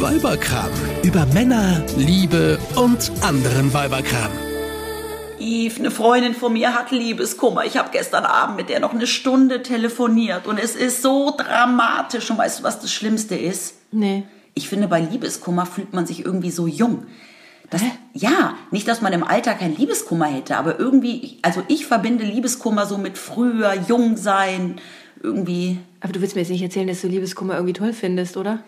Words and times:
Weiberkram. 0.00 0.70
Über 1.02 1.24
Männer, 1.26 1.82
Liebe 1.96 2.58
und 2.76 3.10
anderen 3.22 3.72
Weiberkram. 3.72 4.30
Yves, 5.38 5.78
eine 5.78 5.90
Freundin 5.90 6.34
von 6.34 6.52
mir 6.52 6.74
hat 6.74 6.90
Liebeskummer. 6.90 7.64
Ich 7.64 7.78
habe 7.78 7.88
gestern 7.92 8.24
Abend 8.24 8.56
mit 8.56 8.68
der 8.68 8.80
noch 8.80 8.92
eine 8.92 9.06
Stunde 9.06 9.62
telefoniert 9.62 10.46
und 10.46 10.58
es 10.58 10.76
ist 10.76 11.00
so 11.00 11.34
dramatisch. 11.36 12.30
Und 12.30 12.36
weißt 12.36 12.60
du, 12.60 12.62
was 12.64 12.80
das 12.80 12.92
Schlimmste 12.92 13.36
ist? 13.36 13.76
Nee. 13.90 14.24
Ich 14.54 14.68
finde, 14.68 14.88
bei 14.88 15.00
Liebeskummer 15.00 15.64
fühlt 15.64 15.94
man 15.94 16.06
sich 16.06 16.24
irgendwie 16.24 16.50
so 16.50 16.66
jung. 16.66 17.04
Das, 17.70 17.82
ja, 18.12 18.54
nicht, 18.70 18.86
dass 18.86 19.00
man 19.00 19.12
im 19.14 19.24
Alter 19.24 19.54
kein 19.54 19.76
Liebeskummer 19.76 20.26
hätte, 20.26 20.56
aber 20.56 20.78
irgendwie, 20.78 21.38
also 21.42 21.62
ich 21.68 21.86
verbinde 21.86 22.24
Liebeskummer 22.24 22.86
so 22.86 22.98
mit 22.98 23.16
früher, 23.18 23.74
jung 23.88 24.16
sein, 24.16 24.76
irgendwie. 25.22 25.78
Aber 26.00 26.12
du 26.12 26.20
willst 26.20 26.36
mir 26.36 26.42
jetzt 26.42 26.50
nicht 26.50 26.62
erzählen, 26.62 26.86
dass 26.86 27.00
du 27.00 27.08
Liebeskummer 27.08 27.54
irgendwie 27.54 27.72
toll 27.72 27.92
findest, 27.92 28.36
oder? 28.36 28.60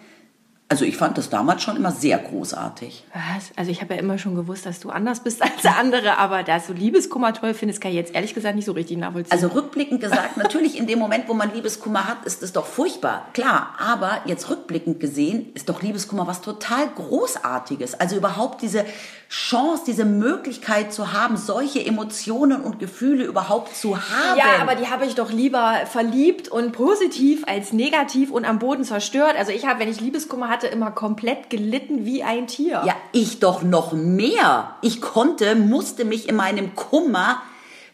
Also 0.71 0.85
ich 0.85 0.99
fand 0.99 1.17
das 1.17 1.31
damals 1.31 1.63
schon 1.63 1.77
immer 1.77 1.93
sehr 1.93 2.19
großartig. 2.19 3.05
Was? 3.15 3.53
Also 3.57 3.71
ich 3.71 3.81
habe 3.81 3.95
ja 3.95 4.01
immer 4.01 4.19
schon 4.19 4.35
gewusst, 4.35 4.67
dass 4.67 4.81
du 4.81 4.91
anders 4.91 5.21
bist 5.21 5.41
als 5.43 5.65
andere, 5.65 6.19
aber 6.19 6.43
dass 6.43 6.67
du 6.67 6.75
Liebeskummer 6.75 7.33
toll 7.33 7.55
findest, 7.55 7.81
kann 7.81 7.91
ich 7.91 7.97
jetzt 7.97 8.15
ehrlich 8.15 8.35
gesagt 8.35 8.55
nicht 8.55 8.67
so 8.67 8.73
richtig 8.73 8.99
nachvollziehen. 8.99 9.33
Also 9.33 9.49
rückblickend 9.49 10.03
gesagt, 10.03 10.37
natürlich 10.37 10.79
in 10.79 10.87
dem 10.87 10.99
Moment, 10.99 11.27
wo 11.27 11.33
man 11.33 11.55
Liebeskummer 11.55 12.07
hat, 12.07 12.25
ist 12.27 12.43
es 12.43 12.53
doch 12.53 12.67
furchtbar, 12.67 13.29
klar. 13.33 13.77
Aber 13.79 14.21
jetzt 14.27 14.51
rückblickend 14.51 15.01
gesehen 15.01 15.47
ist 15.55 15.71
doch 15.71 15.81
Liebeskummer 15.81 16.27
was 16.27 16.43
total 16.43 16.87
Großartiges. 16.89 17.95
Also 17.99 18.17
überhaupt 18.17 18.61
diese 18.61 18.85
Chance, 19.29 19.83
diese 19.87 20.07
Möglichkeit 20.07 20.91
zu 20.91 21.13
haben, 21.13 21.37
solche 21.37 21.85
Emotionen 21.85 22.63
und 22.63 22.79
Gefühle 22.79 23.25
überhaupt 23.25 23.77
zu 23.77 23.97
haben. 23.97 24.39
ja, 24.39 24.63
aber 24.63 24.75
die 24.75 24.87
habe 24.87 25.05
ich 25.05 25.17
doch 25.17 25.31
lieber 25.31 25.81
verliebt 25.85 26.49
und 26.49 26.73
positiv 26.73 27.45
als 27.47 27.75
negativ 27.75 28.31
und 28.31 28.47
am 28.47 28.59
Boden 28.59 28.85
zerstört. 28.85 29.35
Also 29.37 29.53
ich 29.53 29.67
habe, 29.67 29.81
wenn 29.81 29.91
ich 29.91 30.01
Liebeskummer 30.01 30.49
hatte, 30.49 30.67
immer 30.69 30.91
komplett 30.91 31.51
gelitten 31.51 32.07
wie 32.07 32.23
ein 32.23 32.47
Tier. 32.47 32.83
Ja, 32.87 32.95
ich 33.13 33.39
doch 33.39 33.63
noch 33.63 33.93
mehr. 33.93 34.77
Ich 34.81 35.03
konnte, 35.03 35.57
musste 35.57 36.07
mich 36.07 36.27
in 36.27 36.37
meinem 36.37 36.75
Kummer 36.75 37.43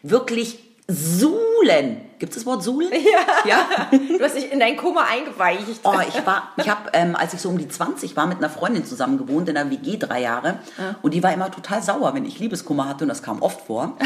wirklich 0.03 0.64
suhlen. 0.87 2.01
Gibt 2.19 2.31
es 2.31 2.39
das 2.39 2.45
Wort 2.45 2.63
suhlen? 2.63 2.91
Ja. 3.45 3.67
ja? 3.89 3.97
Du 4.17 4.23
hast 4.23 4.35
dich 4.35 4.51
in 4.51 4.59
dein 4.59 4.77
Kummer 4.77 5.05
eingeweicht. 5.07 5.81
Oh, 5.83 5.93
ich 6.07 6.25
war, 6.25 6.53
ich 6.57 6.69
habe, 6.69 6.89
ähm, 6.93 7.15
als 7.15 7.33
ich 7.33 7.41
so 7.41 7.49
um 7.49 7.57
die 7.57 7.67
20 7.67 8.15
war, 8.15 8.25
mit 8.25 8.37
einer 8.37 8.49
Freundin 8.49 8.85
zusammen 8.85 9.17
gewohnt 9.17 9.49
in 9.49 9.57
einer 9.57 9.69
WG 9.69 9.97
drei 9.97 10.21
Jahre. 10.21 10.59
Und 11.01 11.13
die 11.13 11.21
war 11.21 11.33
immer 11.33 11.51
total 11.51 11.83
sauer, 11.83 12.13
wenn 12.13 12.25
ich 12.25 12.39
Liebeskummer 12.39 12.87
hatte 12.87 13.03
und 13.03 13.09
das 13.09 13.21
kam 13.21 13.41
oft 13.41 13.61
vor, 13.67 13.97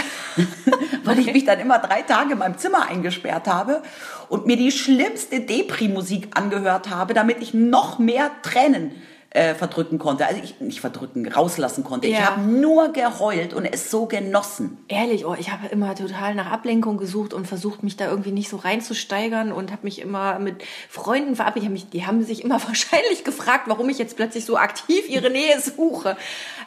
weil 1.04 1.20
ich 1.20 1.32
mich 1.32 1.46
dann 1.46 1.60
immer 1.60 1.80
drei 1.80 2.02
Tage 2.02 2.34
in 2.34 2.40
meinem 2.40 2.58
Zimmer 2.58 2.88
eingesperrt 2.90 3.48
habe 3.48 3.84
und 4.28 4.48
mir 4.48 4.58
die 4.58 4.72
schlimmste 4.72 5.42
Depri-Musik 5.42 6.30
angehört 6.36 6.90
habe, 6.90 7.14
damit 7.14 7.42
ich 7.42 7.54
noch 7.54 8.00
mehr 8.00 8.32
Tränen 8.42 8.92
äh, 9.32 9.54
verdrücken 9.54 10.00
konnte. 10.00 10.26
Also 10.26 10.42
ich 10.44 10.60
nicht 10.60 10.82
verdrücken, 10.82 11.32
rauslassen 11.32 11.84
konnte. 11.84 12.08
Ich 12.08 12.14
Ja. 12.18 12.32
habe 12.32 12.42
nur 12.42 12.92
geheult 12.94 13.54
und 13.54 13.66
es 13.66 13.92
so 13.92 14.08
genossen. 14.08 14.78
Ehrlich, 14.88 15.24
oh, 15.26 15.36
ich 15.38 15.52
habe 15.52 15.68
immer 15.68 15.94
total 15.94 16.34
nach 16.34 16.52
Ablenkung 16.52 16.98
gesucht 16.98 17.34
und 17.36 17.46
versucht, 17.46 17.84
mich 17.84 17.96
da 17.96 18.10
irgendwie 18.10 18.32
nicht 18.32 18.50
so 18.50 18.58
reinzusteigern 18.58 19.52
und 19.52 19.72
habe 19.72 19.84
mich 19.84 20.00
immer 20.02 20.40
mit 20.40 20.64
Freunden 20.90 21.36
verabredet. 21.36 21.60
Die 21.62 21.66
haben, 21.68 21.74
mich, 21.74 21.90
die 21.90 22.06
haben 22.08 22.24
sich 22.24 22.44
immer 22.44 22.56
wahrscheinlich 22.68 23.24
gefragt, 23.24 23.64
warum 23.68 23.88
ich 23.90 24.00
jetzt 24.00 24.16
plötzlich 24.16 24.46
so 24.46 24.58
aktiv 24.58 25.08
ihre 25.08 25.30
Nähe 25.30 25.60
suche. 25.60 26.18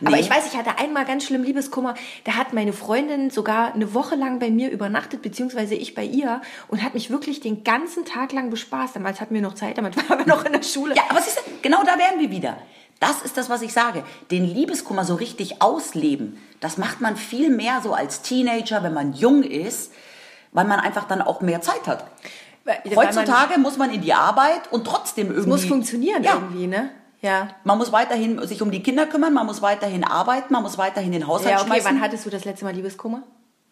Aber 0.04 0.10
Nee. 0.16 0.20
ich 0.20 0.30
weiß, 0.30 0.46
ich 0.46 0.56
hatte 0.56 0.78
einmal 0.78 1.04
ganz 1.04 1.24
schlimm 1.24 1.42
Liebeskummer. 1.42 1.94
Da 2.24 2.34
hat 2.36 2.52
meine 2.52 2.72
Freundin 2.72 3.30
sogar 3.30 3.74
eine 3.74 3.92
Woche 3.94 4.14
lang 4.14 4.38
bei 4.38 4.50
mir 4.50 4.70
übernachtet, 4.70 5.22
beziehungsweise 5.22 5.74
ich 5.74 5.94
bei 5.96 6.04
ihr 6.04 6.42
und 6.68 6.82
hat 6.82 6.94
mich 6.94 7.10
wirklich 7.10 7.40
den 7.40 7.64
ganzen 7.64 8.04
Tag 8.04 8.32
lang 8.32 8.50
bespaßt. 8.50 8.94
Damals 8.94 9.20
hatten 9.20 9.34
wir 9.34 9.42
noch 9.42 9.54
Zeit, 9.54 9.78
damit 9.78 9.96
waren 10.08 10.20
wir 10.20 10.26
noch 10.26 10.44
in 10.44 10.52
der 10.52 10.62
Schule. 10.62 10.94
Ja, 10.94 11.02
aber 11.08 11.20
siehst 11.20 11.38
du, 11.38 11.42
genau 11.60 11.82
da 11.82 11.98
wären 11.98 12.20
wir 12.20 12.30
wieder. 12.30 12.51
Das 13.02 13.20
ist 13.22 13.36
das, 13.36 13.50
was 13.50 13.60
ich 13.62 13.72
sage. 13.72 14.04
Den 14.30 14.44
Liebeskummer 14.46 15.04
so 15.04 15.14
richtig 15.16 15.60
ausleben, 15.60 16.38
das 16.60 16.78
macht 16.78 17.00
man 17.00 17.16
viel 17.16 17.50
mehr 17.50 17.80
so 17.82 17.92
als 17.94 18.22
Teenager, 18.22 18.82
wenn 18.84 18.94
man 18.94 19.12
jung 19.12 19.42
ist, 19.42 19.92
weil 20.52 20.64
man 20.64 20.78
einfach 20.80 21.04
dann 21.08 21.20
auch 21.20 21.40
mehr 21.40 21.60
Zeit 21.60 21.86
hat. 21.88 22.04
Weil 22.64 22.80
man- 22.94 23.06
Heutzutage 23.08 23.58
muss 23.58 23.76
man 23.76 23.90
in 23.92 24.00
die 24.02 24.14
Arbeit 24.14 24.70
und 24.70 24.86
trotzdem 24.86 25.26
irgendwie... 25.26 25.40
Es 25.40 25.46
muss 25.48 25.64
funktionieren 25.64 26.22
Ja. 26.22 26.34
irgendwie, 26.34 26.68
ne? 26.68 26.90
Ja. 27.22 27.48
Man 27.64 27.78
muss 27.78 27.90
weiterhin 27.92 28.44
sich 28.46 28.62
um 28.62 28.70
die 28.70 28.82
Kinder 28.82 29.06
kümmern, 29.06 29.32
man 29.34 29.46
muss 29.46 29.62
weiterhin 29.62 30.04
arbeiten, 30.04 30.52
man 30.52 30.62
muss 30.62 30.78
weiterhin 30.78 31.10
den 31.12 31.26
Haushalt 31.26 31.50
Ja, 31.50 31.56
okay, 31.58 31.66
schmeißen. 31.66 31.84
wann 31.86 32.00
hattest 32.00 32.24
du 32.26 32.30
das 32.30 32.44
letzte 32.44 32.64
Mal 32.64 32.74
Liebeskummer? 32.74 33.22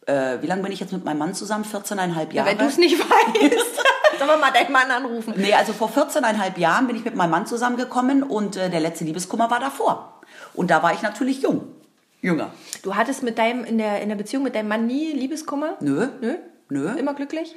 äh, 0.06 0.38
wie 0.40 0.46
lange 0.46 0.62
bin 0.62 0.72
ich 0.72 0.80
jetzt 0.80 0.92
mit 0.92 1.04
meinem 1.04 1.18
Mann 1.18 1.34
zusammen? 1.34 1.64
14,5 1.64 2.32
Jahre. 2.32 2.48
Wenn 2.50 2.58
du 2.58 2.64
es 2.64 2.78
nicht 2.78 2.98
weißt, 2.98 3.84
sollen 4.20 4.30
wir 4.30 4.36
mal 4.46 4.52
deinen 4.52 4.72
Mann 4.72 4.90
anrufen. 4.90 5.34
Nee, 5.36 5.54
also 5.54 5.72
vor 5.72 5.88
14,5 5.90 6.58
Jahren 6.58 6.86
bin 6.86 6.96
ich 6.96 7.04
mit 7.04 7.14
meinem 7.16 7.30
Mann 7.30 7.46
zusammengekommen 7.46 8.22
und 8.22 8.56
äh, 8.56 8.70
der 8.70 8.80
letzte 8.80 9.04
Liebeskummer 9.04 9.50
war 9.50 9.60
davor. 9.60 10.20
Und 10.54 10.70
da 10.70 10.82
war 10.82 10.92
ich 10.92 11.02
natürlich 11.02 11.42
jung. 11.42 11.62
Jünger. 12.22 12.50
Du 12.82 12.94
hattest 12.96 13.22
mit 13.22 13.38
deinem, 13.38 13.64
in 13.64 13.78
der, 13.78 14.02
in 14.02 14.08
der 14.10 14.16
Beziehung 14.16 14.44
mit 14.44 14.54
deinem 14.54 14.68
Mann 14.68 14.86
nie 14.86 15.12
Liebeskummer? 15.12 15.76
Nö. 15.80 16.08
Nö? 16.20 16.34
Nö. 16.68 16.98
Immer 16.98 17.14
glücklich? 17.14 17.56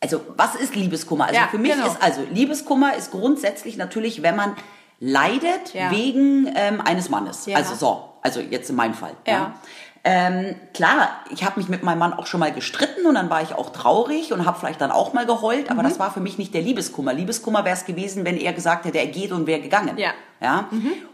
Also, 0.00 0.20
was 0.36 0.54
ist 0.54 0.76
Liebeskummer? 0.76 1.24
Also, 1.26 1.36
Ja, 1.40 1.48
für 1.50 1.58
mich 1.58 1.72
genau. 1.72 1.86
ist, 1.86 2.00
also, 2.00 2.22
Liebeskummer 2.32 2.94
ist 2.94 3.10
grundsätzlich 3.10 3.76
natürlich, 3.76 4.22
wenn 4.22 4.36
man 4.36 4.54
leidet 5.00 5.74
Ja. 5.74 5.90
wegen 5.90 6.48
ähm, 6.54 6.80
eines 6.80 7.08
Mannes. 7.08 7.46
Ja. 7.46 7.56
Also, 7.56 7.74
so. 7.74 8.04
Also, 8.22 8.40
jetzt 8.40 8.70
in 8.70 8.76
meinem 8.76 8.94
Fall. 8.94 9.14
Ja. 9.26 9.54
Ähm, 10.10 10.54
klar, 10.72 11.10
ich 11.30 11.44
habe 11.44 11.60
mich 11.60 11.68
mit 11.68 11.82
meinem 11.82 11.98
Mann 11.98 12.14
auch 12.14 12.26
schon 12.26 12.40
mal 12.40 12.50
gestritten 12.52 13.04
und 13.06 13.14
dann 13.16 13.28
war 13.28 13.42
ich 13.42 13.52
auch 13.54 13.70
traurig 13.70 14.32
und 14.32 14.46
habe 14.46 14.58
vielleicht 14.58 14.80
dann 14.80 14.90
auch 14.90 15.12
mal 15.12 15.26
geheult, 15.26 15.66
Mhm. 15.66 15.70
aber 15.78 15.82
das 15.82 15.98
war 15.98 16.10
für 16.10 16.20
mich 16.20 16.38
nicht 16.38 16.54
der 16.54 16.62
Liebeskummer. 16.62 17.12
Liebeskummer 17.12 17.64
wäre 17.66 17.76
es 17.76 17.84
gewesen, 17.84 18.24
wenn 18.24 18.38
er 18.38 18.54
gesagt 18.54 18.86
hätte, 18.86 18.98
er 18.98 19.06
geht 19.08 19.32
und 19.32 19.46
wäre 19.46 19.60
gegangen. 19.60 19.98
Ja. 19.98 20.10
Ja? 20.40 20.68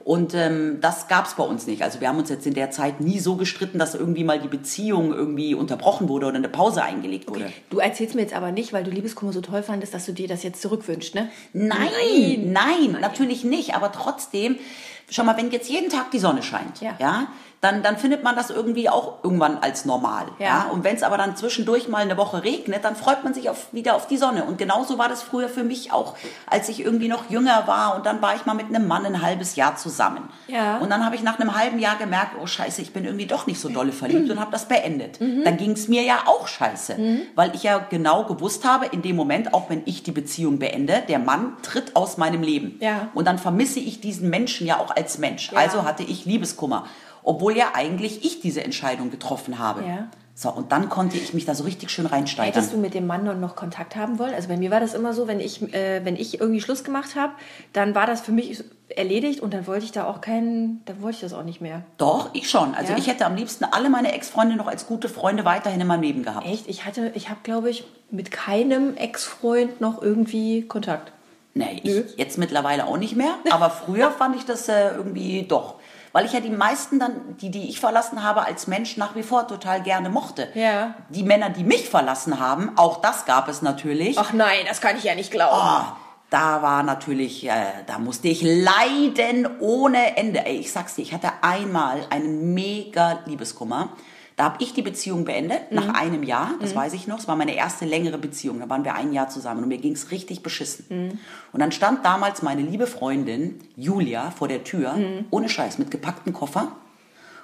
Und 0.05 0.35
ähm, 0.35 0.79
das 0.83 1.09
gab 1.09 1.27
es 1.27 1.35
bei 1.35 1.43
uns 1.43 1.67
nicht. 1.67 1.83
Also 1.83 2.01
wir 2.01 2.09
haben 2.09 2.19
uns 2.19 2.29
jetzt 2.29 2.47
in 2.47 2.55
der 2.55 2.71
Zeit 2.71 3.01
nie 3.01 3.19
so 3.19 3.37
gestritten, 3.37 3.79
dass 3.79 3.95
irgendwie 3.95 4.23
mal 4.23 4.39
die 4.39 4.49
Beziehung 4.49 5.13
irgendwie 5.13 5.55
unterbrochen 5.55 6.09
wurde 6.09 6.27
oder 6.27 6.37
eine 6.37 6.49
Pause 6.51 6.83
eingelegt 6.85 7.29
wurde. 7.31 7.51
Du 7.71 7.79
erzählst 7.79 8.15
mir 8.15 8.21
jetzt 8.21 8.35
aber 8.37 8.53
nicht, 8.53 8.73
weil 8.75 8.85
du 8.85 8.91
Liebeskummer 8.91 9.33
so 9.33 9.41
toll 9.41 9.63
fandest, 9.65 9.93
dass 9.95 10.05
du 10.07 10.13
dir 10.13 10.29
das 10.29 10.43
jetzt 10.45 10.61
zurückwünschst, 10.63 11.15
ne? 11.15 11.31
Nein, 11.55 12.53
nein, 12.53 12.99
natürlich 13.01 13.45
nicht. 13.45 13.75
Aber 13.75 13.91
trotzdem, 13.93 14.57
schau 15.11 15.25
mal, 15.25 15.37
wenn 15.37 15.51
jetzt 15.51 15.71
jeden 15.71 15.89
Tag 15.91 16.11
die 16.11 16.19
Sonne 16.19 16.43
scheint, 16.43 16.81
Ja. 16.83 16.93
ja, 16.99 17.27
dann, 17.65 17.83
dann 17.83 17.97
findet 17.97 18.23
man 18.23 18.37
das 18.37 18.51
irgendwie 18.51 18.89
auch 18.89 19.25
irgendwann 19.25 19.59
als 19.59 19.85
normal. 19.85 20.27
Ja. 20.39 20.47
Ja. 20.47 20.67
Und 20.71 20.85
wenn 20.85 20.95
es 20.97 21.03
aber 21.03 21.17
dann 21.17 21.37
zwischendurch 21.37 21.89
mal 21.89 22.03
eine 22.03 22.17
Woche 22.17 22.45
regnet, 22.45 22.85
dann 22.85 22.95
freut 22.95 23.25
man 23.25 23.35
sich 23.35 23.49
auf, 23.49 23.73
wieder 23.73 23.95
auf 23.95 24.07
die 24.07 24.17
Sonne. 24.17 24.45
Und 24.45 24.59
genauso 24.59 24.99
war 24.99 25.09
das 25.09 25.23
früher 25.23 25.49
für 25.49 25.65
mich 25.65 25.93
auch, 25.93 26.15
als 26.47 26.69
ich 26.69 26.85
irgendwie 26.85 27.09
noch 27.09 27.31
jünger 27.31 27.67
war. 27.67 27.97
Und 27.97 28.07
dann 28.07 28.21
war 28.21 28.37
ich 28.37 28.45
mal 28.45 28.55
mit 28.55 28.67
einem 28.67 28.87
Mann 28.87 29.07
ein 29.07 29.23
halbes 29.23 29.57
Jahr 29.57 29.77
zusammen. 29.77 30.29
Ja. 30.47 30.79
Und 30.79 30.91
dann 30.91 31.05
habe 31.05 31.17
ich 31.17 31.23
nach 31.23 31.39
einem 31.39 31.57
halben 31.57 31.79
Jahr 31.79 31.97
gemerkt, 31.97 32.37
oh 32.41 32.47
scheiße, 32.47 32.83
ich 32.83 32.93
bin 32.93 33.05
irgendwie 33.05 33.27
doch 33.27 33.47
nicht 33.47 33.61
so 33.61 33.69
dolle 33.69 33.93
verliebt 33.93 34.31
und 34.31 34.41
habe 34.41 34.53
das 34.53 34.67
beendet. 34.69 35.21
Mhm. 35.21 35.45
Dann 35.45 35.57
ging 35.57 35.73
es 35.73 35.89
mir 35.89 36.03
ja 36.03 36.25
auch 36.27 36.47
scheiße, 36.47 36.97
weil 37.35 37.55
ich 37.55 37.63
ja 37.63 37.79
genau 37.79 38.25
gewusst 38.25 38.65
habe, 38.65 38.87
in 38.87 39.03
dem 39.03 39.17
Moment, 39.17 39.55
auch 39.55 39.71
wenn 39.71 39.83
ich 39.87 40.03
die 40.03 40.13
Beziehung 40.13 40.59
beende, 40.59 41.03
der 41.09 41.19
Mann 41.19 41.57
tritt 41.63 41.97
aus 41.97 42.19
meinem 42.19 42.43
Leben. 42.43 42.77
Ja. 42.81 43.09
Und 43.15 43.27
dann 43.27 43.39
vermisse 43.39 43.81
ich 43.81 44.01
diesen 44.01 44.29
Menschen 44.29 44.67
ja 44.67 44.79
auch 44.79 44.95
als 44.95 45.19
Mensch. 45.19 45.51
Ja. 45.53 45.59
Also 45.59 45.85
hatte 45.85 46.03
ich 46.03 46.25
Liebeskummer, 46.25 46.85
obwohl 47.25 47.57
ja 47.57 47.73
eigentlich 47.75 48.25
ich 48.25 48.41
diese 48.41 48.63
Entscheidung 48.63 49.11
getroffen 49.11 49.59
habe. 49.59 49.83
Ja. 49.87 50.09
So, 50.37 50.51
und 50.51 50.73
dann 50.73 50.89
konnte 50.89 51.17
ich 51.17 51.33
mich 51.33 51.45
da 51.45 51.55
so 51.55 51.63
richtig 51.63 51.91
schön 51.91 52.07
reinsteigern. 52.07 52.53
Hättest 52.55 52.73
du 52.73 52.77
mit 52.77 52.93
dem 52.93 53.07
Mann 53.07 53.41
noch- 53.41 53.55
Kontakt 53.55 53.95
haben 53.95 54.19
wollen? 54.19 54.35
Also 54.35 54.49
bei 54.49 54.57
mir 54.57 54.71
war 54.73 54.81
das 54.81 54.93
immer 54.93 55.13
so, 55.13 55.29
wenn 55.29 55.39
ich, 55.39 55.63
äh, 55.73 56.05
wenn 56.05 56.17
ich 56.17 56.41
irgendwie 56.41 56.61
Schluss 56.61 56.83
gemacht 56.83 57.15
habe, 57.15 57.33
dann 57.73 57.95
war 57.95 58.07
das 58.09 58.21
für 58.21 58.33
mich 58.33 58.65
erledigt 58.89 59.39
und 59.41 59.55
dann 59.55 59.69
wollte 59.69 59.85
ich 59.85 59.93
da 59.93 60.07
auch 60.09 60.21
keinen, 60.21 60.83
dann 60.87 61.01
wollte 61.03 61.15
ich 61.17 61.21
das 61.21 61.35
auch 61.35 61.45
nicht 61.45 61.61
mehr. 61.61 61.83
Doch, 61.99 62.31
ich 62.33 62.51
schon. 62.51 62.75
Also 62.75 62.93
Ja? 62.95 62.99
ich 62.99 63.07
hätte 63.07 63.27
am 63.27 63.37
liebsten 63.37 63.65
alle 63.65 63.89
meine 63.91 64.13
Ex-Freunde 64.13 64.57
noch 64.57 64.67
als 64.67 64.87
gute 64.89 65.09
Freunde 65.09 65.45
weiterhin 65.45 65.81
in 65.81 65.87
meinem 65.87 66.03
Leben 66.03 66.25
gehabt. 66.25 66.47
Echt? 66.49 66.67
Ich 66.69 66.85
hatte, 66.85 67.13
ich 67.15 67.31
habe, 67.31 67.39
glaube 67.45 67.71
ich, 67.71 67.85
mit 68.11 68.33
keinem 68.33 68.97
Ex-Freund 68.97 69.81
noch 69.81 70.03
irgendwie 70.03 70.63
Kontakt. 70.63 71.13
Nee, 71.57 71.81
ich 71.85 72.17
jetzt 72.19 72.39
mittlerweile 72.39 72.87
auch 72.89 72.97
nicht 72.99 73.15
mehr. 73.15 73.35
Aber 73.51 73.71
früher 73.71 74.11
fand 74.11 74.35
ich 74.35 74.45
das 74.45 74.69
äh, 74.69 74.89
irgendwie 74.97 75.45
doch. 75.45 75.77
Weil 76.15 76.27
ich 76.27 76.33
ja 76.33 76.39
die 76.39 76.49
meisten 76.49 77.01
dann, 77.01 77.37
die, 77.39 77.51
die 77.51 77.69
ich 77.69 77.81
verlassen 77.81 78.23
habe, 78.23 78.47
als 78.47 78.69
Mensch 78.69 78.97
nach 78.97 79.17
wie 79.17 79.25
vor 79.25 79.49
total 79.49 79.83
gerne 79.83 80.11
mochte. 80.11 80.49
Ja. 80.55 80.95
Die 81.09 81.25
Männer, 81.25 81.51
die 81.51 81.65
mich 81.65 81.91
verlassen 81.91 82.39
haben, 82.39 82.71
auch 82.77 83.01
das 83.01 83.25
gab 83.25 83.49
es 83.49 83.63
natürlich. 83.63 84.17
Ach 84.17 84.33
nein, 84.33 84.65
das 84.69 84.81
kann 84.81 84.97
ich 84.97 85.03
ja 85.03 85.17
nicht 85.17 85.33
glauben. 85.33 85.57
Oh, 85.61 85.93
da 86.31 86.63
war 86.63 86.85
natürlich, 86.85 87.49
äh, 87.49 87.65
da 87.89 87.99
musste 87.99 88.29
ich 88.29 88.43
leiden 88.43 89.59
ohne 89.59 90.17
Ende. 90.17 90.47
Ey, 90.47 90.59
ich 90.59 90.71
sag's 90.71 90.95
dir, 90.95 91.03
ich 91.03 91.13
hatte 91.13 91.33
einmal 91.43 92.07
einen 92.11 92.55
mega 92.55 93.19
Liebeskummer. 93.27 93.89
Da 94.37 94.45
habe 94.45 94.57
ich 94.63 94.73
die 94.75 94.83
Beziehung 94.83 95.25
beendet, 95.25 95.71
Mhm. 95.71 95.77
nach 95.77 95.95
einem 95.95 96.23
Jahr, 96.25 96.51
das 96.61 96.75
weiß 96.75 96.93
ich 96.95 97.07
noch. 97.07 97.19
Es 97.21 97.29
war 97.29 97.37
meine 97.37 97.55
erste 97.55 97.85
längere 97.85 98.19
Beziehung, 98.19 98.59
da 98.59 98.69
waren 98.69 98.85
wir 98.85 98.95
ein 98.95 99.13
Jahr 99.13 99.29
zusammen 99.29 99.63
und 99.63 99.69
mir 99.69 99.79
ging's 99.79 100.11
richtig 100.11 100.43
beschissen. 100.43 100.85
Mhm. 100.89 101.19
Und 101.53 101.61
dann 101.61 101.71
stand 101.71 102.05
damals 102.05 102.43
meine 102.43 102.63
liebe 102.63 102.87
Freundin 102.89 103.61
Julia 103.77 104.31
vor 104.33 104.49
der 104.49 104.65
Tür, 104.65 104.95
Mhm. 104.95 105.27
ohne 105.31 105.49
Scheiß, 105.49 105.79
mit 105.79 105.91
gepacktem 105.93 106.33
Koffer 106.33 106.73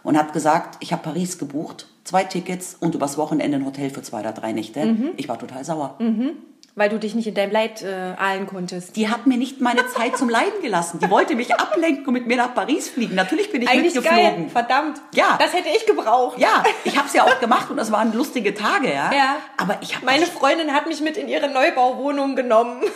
und 0.02 0.18
hat 0.18 0.32
gesagt, 0.32 0.78
ich 0.80 0.92
habe 0.92 1.02
Paris 1.04 1.38
gebucht, 1.38 1.86
zwei 2.02 2.24
Tickets 2.24 2.76
und 2.80 2.94
übers 2.96 3.16
Wochenende 3.18 3.58
ein 3.58 3.66
Hotel 3.66 3.90
für 3.90 4.02
zwei 4.02 4.20
oder 4.20 4.32
drei 4.32 4.50
Nächte. 4.52 4.84
Mhm. 4.84 5.10
Ich 5.16 5.28
war 5.28 5.38
total 5.38 5.64
sauer. 5.64 5.94
Weil 6.76 6.88
du 6.88 6.98
dich 6.98 7.14
nicht 7.14 7.26
in 7.26 7.34
deinem 7.34 7.50
Leid 7.50 7.82
äh, 7.82 8.14
ahlen 8.16 8.46
konntest. 8.46 8.94
Die 8.96 9.08
hat 9.08 9.26
mir 9.26 9.36
nicht 9.36 9.60
meine 9.60 9.86
Zeit 9.88 10.16
zum 10.16 10.28
Leiden 10.28 10.62
gelassen. 10.62 11.00
Die 11.00 11.10
wollte 11.10 11.34
mich 11.34 11.54
ablenken 11.54 12.06
und 12.06 12.14
mit 12.14 12.26
mir 12.26 12.36
nach 12.36 12.54
Paris 12.54 12.88
fliegen. 12.88 13.16
Natürlich 13.16 13.50
bin 13.50 13.62
ich 13.62 13.68
Eigentlich 13.68 13.94
mitgeflogen. 13.94 14.36
geil. 14.44 14.48
Verdammt. 14.50 15.00
Ja. 15.14 15.36
Das 15.40 15.52
hätte 15.52 15.68
ich 15.68 15.84
gebraucht. 15.84 16.38
Ja, 16.38 16.62
ich 16.84 16.96
habe 16.96 17.08
es 17.08 17.12
ja 17.12 17.24
auch 17.24 17.40
gemacht 17.40 17.70
und 17.70 17.76
das 17.76 17.90
waren 17.90 18.12
lustige 18.12 18.54
Tage, 18.54 18.88
ja. 18.88 19.12
Ja. 19.12 19.36
Aber 19.56 19.78
ich 19.82 19.96
habe 19.96 20.06
Meine 20.06 20.26
Freundin 20.26 20.72
hat 20.72 20.86
mich 20.86 21.00
mit 21.00 21.16
in 21.16 21.28
ihre 21.28 21.48
Neubauwohnung 21.48 22.36
genommen. 22.36 22.82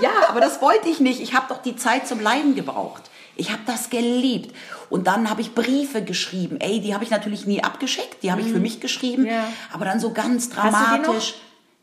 Ja, 0.00 0.10
aber 0.28 0.40
das 0.40 0.62
wollte 0.62 0.88
ich 0.88 1.00
nicht. 1.00 1.20
Ich 1.20 1.34
habe 1.34 1.46
doch 1.50 1.60
die 1.60 1.76
Zeit 1.76 2.08
zum 2.08 2.18
Leiden 2.18 2.54
gebraucht. 2.54 3.02
Ich 3.36 3.50
habe 3.50 3.60
das 3.66 3.90
geliebt. 3.90 4.54
Und 4.88 5.06
dann 5.06 5.28
habe 5.28 5.42
ich 5.42 5.54
Briefe 5.54 6.02
geschrieben. 6.02 6.60
Ey, 6.60 6.80
die 6.80 6.94
habe 6.94 7.04
ich 7.04 7.10
natürlich 7.10 7.46
nie 7.46 7.62
abgeschickt. 7.62 8.22
Die 8.22 8.32
habe 8.32 8.40
ich 8.40 8.48
für 8.48 8.58
mich 8.58 8.80
geschrieben. 8.80 9.22
Mhm. 9.24 9.28
Ja. 9.28 9.44
Aber 9.72 9.84
dann 9.84 10.00
so 10.00 10.12
ganz 10.12 10.48
du 10.48 10.54
die 10.54 10.60
noch? 10.66 10.72
dramatisch. 10.72 11.34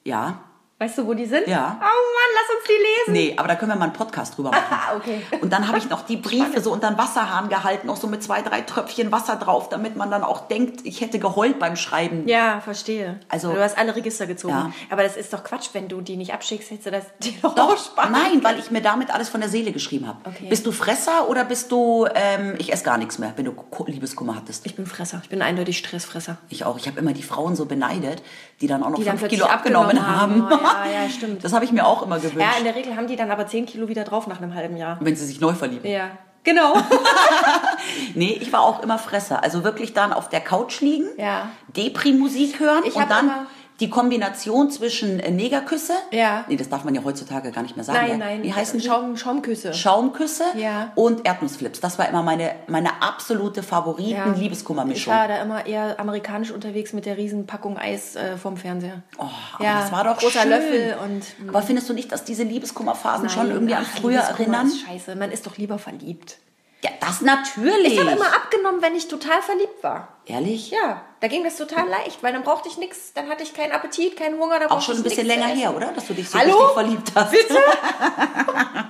Ja. 0.03 0.39
Weißt 0.81 0.97
du, 0.97 1.05
wo 1.05 1.13
die 1.13 1.25
sind? 1.25 1.45
Ja. 1.45 1.77
Oh 1.77 1.83
Mann, 1.83 2.31
lass 2.35 2.55
uns 2.55 2.65
die 2.65 3.11
lesen. 3.11 3.11
Nee, 3.31 3.33
aber 3.37 3.49
da 3.49 3.55
können 3.55 3.69
wir 3.71 3.75
mal 3.75 3.83
einen 3.83 3.93
Podcast 3.93 4.37
drüber 4.37 4.51
machen. 4.51 4.63
Ah, 4.71 4.95
okay. 4.97 5.21
Und 5.41 5.51
dann 5.51 5.67
habe 5.67 5.77
ich 5.77 5.89
noch 5.89 6.05
die 6.05 6.15
Briefe 6.29 6.61
so 6.61 6.71
unter 6.71 6.89
den 6.89 6.97
Wasserhahn 6.97 7.49
gehalten, 7.49 7.87
noch 7.87 7.97
so 7.97 8.07
mit 8.07 8.23
zwei, 8.23 8.41
drei 8.41 8.61
Tröpfchen 8.61 9.11
Wasser 9.11 9.35
drauf, 9.35 9.67
damit 9.67 9.97
man 9.97 10.09
dann 10.09 10.23
auch 10.23 10.47
denkt, 10.47 10.85
ich 10.85 11.01
hätte 11.01 11.19
geheult 11.19 11.59
beim 11.59 11.75
Schreiben. 11.75 12.25
Ja, 12.29 12.61
verstehe. 12.61 13.19
Also- 13.27 13.51
du 13.51 13.61
hast 13.61 13.77
alle 13.77 13.93
Register 13.93 14.25
gezogen. 14.25 14.53
Ja. 14.53 14.71
Aber 14.89 15.03
das 15.03 15.17
ist 15.17 15.33
doch 15.33 15.43
Quatsch, 15.43 15.69
wenn 15.73 15.89
du 15.89 15.99
die 15.99 16.15
nicht 16.15 16.33
abschickst, 16.33 16.71
hättest 16.71 16.85
du 16.87 16.91
das 16.91 17.03
dir 17.19 17.33
doch, 17.41 17.55
Doch, 17.55 17.73
auch 17.73 17.77
sparen. 17.77 18.13
nein, 18.13 18.41
weil 18.43 18.57
ich 18.57 18.71
mir 18.71 18.81
damit 18.81 19.13
alles 19.13 19.27
von 19.27 19.41
der 19.41 19.49
Seele 19.49 19.73
geschrieben 19.73 20.07
habe. 20.07 20.19
Okay. 20.23 20.47
Bist 20.49 20.65
du 20.65 20.71
Fresser 20.71 21.27
oder 21.27 21.43
bist 21.43 21.73
du, 21.73 22.07
ähm, 22.15 22.55
ich 22.57 22.71
esse 22.71 22.85
gar 22.85 22.97
nichts 22.97 23.19
mehr, 23.19 23.33
wenn 23.35 23.43
du 23.43 23.53
Liebeskummer 23.85 24.35
hattest? 24.37 24.65
Ich 24.65 24.77
bin 24.77 24.85
Fresser. 24.85 25.19
Ich 25.23 25.29
bin 25.29 25.41
eindeutig 25.41 25.77
Stressfresser. 25.77 26.37
Ich 26.47 26.63
auch. 26.63 26.77
Ich 26.77 26.87
habe 26.87 26.97
immer 26.99 27.11
die 27.11 27.23
Frauen 27.23 27.57
so 27.57 27.65
beneidet, 27.65 28.23
die 28.61 28.67
dann 28.67 28.81
auch 28.83 28.91
noch 28.91 28.99
Die 28.99 29.03
fünf 29.03 29.27
Kilo 29.27 29.45
abgenommen, 29.45 29.97
abgenommen 29.97 30.17
haben. 30.21 30.49
haben. 30.49 30.53
Oh, 30.53 30.63
ja, 30.63 30.68
ja, 30.93 31.09
stimmt. 31.09 31.43
Das 31.43 31.53
habe 31.53 31.65
ich 31.65 31.71
mir 31.71 31.85
auch 31.85 32.01
immer 32.03 32.17
gewünscht, 32.19 32.37
Ja, 32.39 32.57
in 32.57 32.63
der 32.63 32.75
Regel 32.75 32.95
haben 32.95 33.07
die 33.07 33.15
dann 33.15 33.31
aber 33.31 33.47
10 33.47 33.65
Kilo 33.65 33.87
wieder 33.87 34.03
drauf 34.03 34.27
nach 34.27 34.41
einem 34.41 34.53
halben 34.55 34.77
Jahr. 34.77 34.97
wenn 35.01 35.15
sie 35.15 35.25
sich 35.25 35.39
neu 35.39 35.53
verlieben. 35.53 35.89
Ja. 35.89 36.09
Genau. 36.43 36.73
Nee, 38.15 38.37
ich 38.41 38.51
war 38.53 38.61
auch 38.61 38.81
immer 38.83 38.97
Fresser. 38.97 39.43
Also 39.43 39.63
wirklich 39.63 39.93
dann 39.93 40.13
auf 40.13 40.29
der 40.29 40.41
Couch 40.41 40.81
liegen, 40.81 41.05
Ja. 41.17 41.49
Depri-Musik 41.75 42.59
hören 42.59 42.83
Ich 42.85 42.95
und 42.95 43.09
dann 43.09 43.25
immer- 43.25 43.45
die 43.79 43.89
Kombination 43.89 44.69
zwischen 44.71 45.19
äh, 45.19 45.31
Negerküsse. 45.31 45.93
Ja. 46.11 46.45
Nee, 46.47 46.57
das 46.57 46.69
darf 46.69 46.83
man 46.83 46.93
ja 46.95 47.03
heutzutage 47.03 47.51
gar 47.51 47.61
nicht 47.63 47.75
mehr 47.75 47.85
sagen. 47.85 47.99
nein, 47.99 48.09
ja. 48.11 48.17
nein. 48.17 48.43
Wie 48.43 48.53
heißen 48.53 48.79
die? 48.79 48.85
Schaum, 48.85 49.15
Schaumküsse. 49.17 49.73
Schaumküsse 49.73 50.43
Ja. 50.55 50.91
und 50.95 51.25
Erdnussflips. 51.25 51.79
Das 51.79 51.97
war 51.97 52.09
immer 52.09 52.23
meine, 52.23 52.51
meine 52.67 53.01
absolute 53.01 53.61
Ja. 53.61 53.63
Ich 53.63 53.67
Favoriten-Liebeskummermischung. 53.69 55.13
war 55.13 55.27
da 55.27 55.41
immer 55.41 55.65
eher 55.65 55.99
amerikanisch 55.99 56.51
unterwegs 56.51 56.93
mit 56.93 57.05
der 57.05 57.17
riesen 57.17 57.45
Packung 57.45 57.77
Eis 57.77 58.15
äh, 58.15 58.37
vom 58.37 58.57
Fernseher. 58.57 59.01
Oh, 59.17 59.25
aber 59.55 59.63
ja, 59.63 59.81
das 59.81 59.91
war 59.91 60.03
doch 60.03 60.17
großer 60.17 60.41
schön. 60.41 60.49
Löffel 60.49 60.95
und 61.03 61.45
mm, 61.45 61.49
Aber 61.49 61.61
findest 61.61 61.89
du 61.89 61.93
nicht, 61.93 62.11
dass 62.11 62.23
diese 62.23 62.43
Liebeskummerphasen 62.43 63.29
schon 63.29 63.43
Nein, 63.47 63.53
irgendwie 63.55 63.75
an 63.75 63.85
früher 63.85 64.19
erinnern? 64.21 64.67
Ist 64.67 64.81
scheiße, 64.81 65.15
man 65.15 65.31
ist 65.31 65.45
doch 65.45 65.57
lieber 65.57 65.77
verliebt. 65.79 66.37
Ja, 66.81 66.91
das 67.01 67.19
natürlich. 67.21 67.93
Ich 67.93 67.99
habe 67.99 68.11
immer 68.11 68.33
abgenommen, 68.33 68.81
wenn 68.81 68.95
ich 68.95 69.09
total 69.09 69.41
verliebt 69.41 69.83
war. 69.83 70.07
Ehrlich? 70.25 70.71
Ja, 70.71 71.01
da 71.19 71.27
ging 71.27 71.43
das 71.43 71.57
total 71.57 71.89
leicht, 71.89 72.23
weil 72.23 72.31
dann 72.31 72.43
brauchte 72.43 72.69
ich 72.69 72.77
nichts, 72.77 73.11
dann 73.13 73.27
hatte 73.27 73.43
ich 73.43 73.53
keinen 73.53 73.73
Appetit, 73.73 74.15
keinen 74.15 74.39
Hunger. 74.39 74.59
Auch 74.69 74.81
schon 74.81 74.95
ein 74.95 75.03
bisschen 75.03 75.27
länger 75.27 75.47
her, 75.47 75.75
oder? 75.75 75.91
Dass 75.91 76.07
du 76.07 76.13
dich 76.13 76.29
so 76.29 76.39
Hallo? 76.39 76.53
richtig 76.53 76.73
verliebt 76.73 77.11
hast. 77.15 77.31
Bitte? 77.31 77.57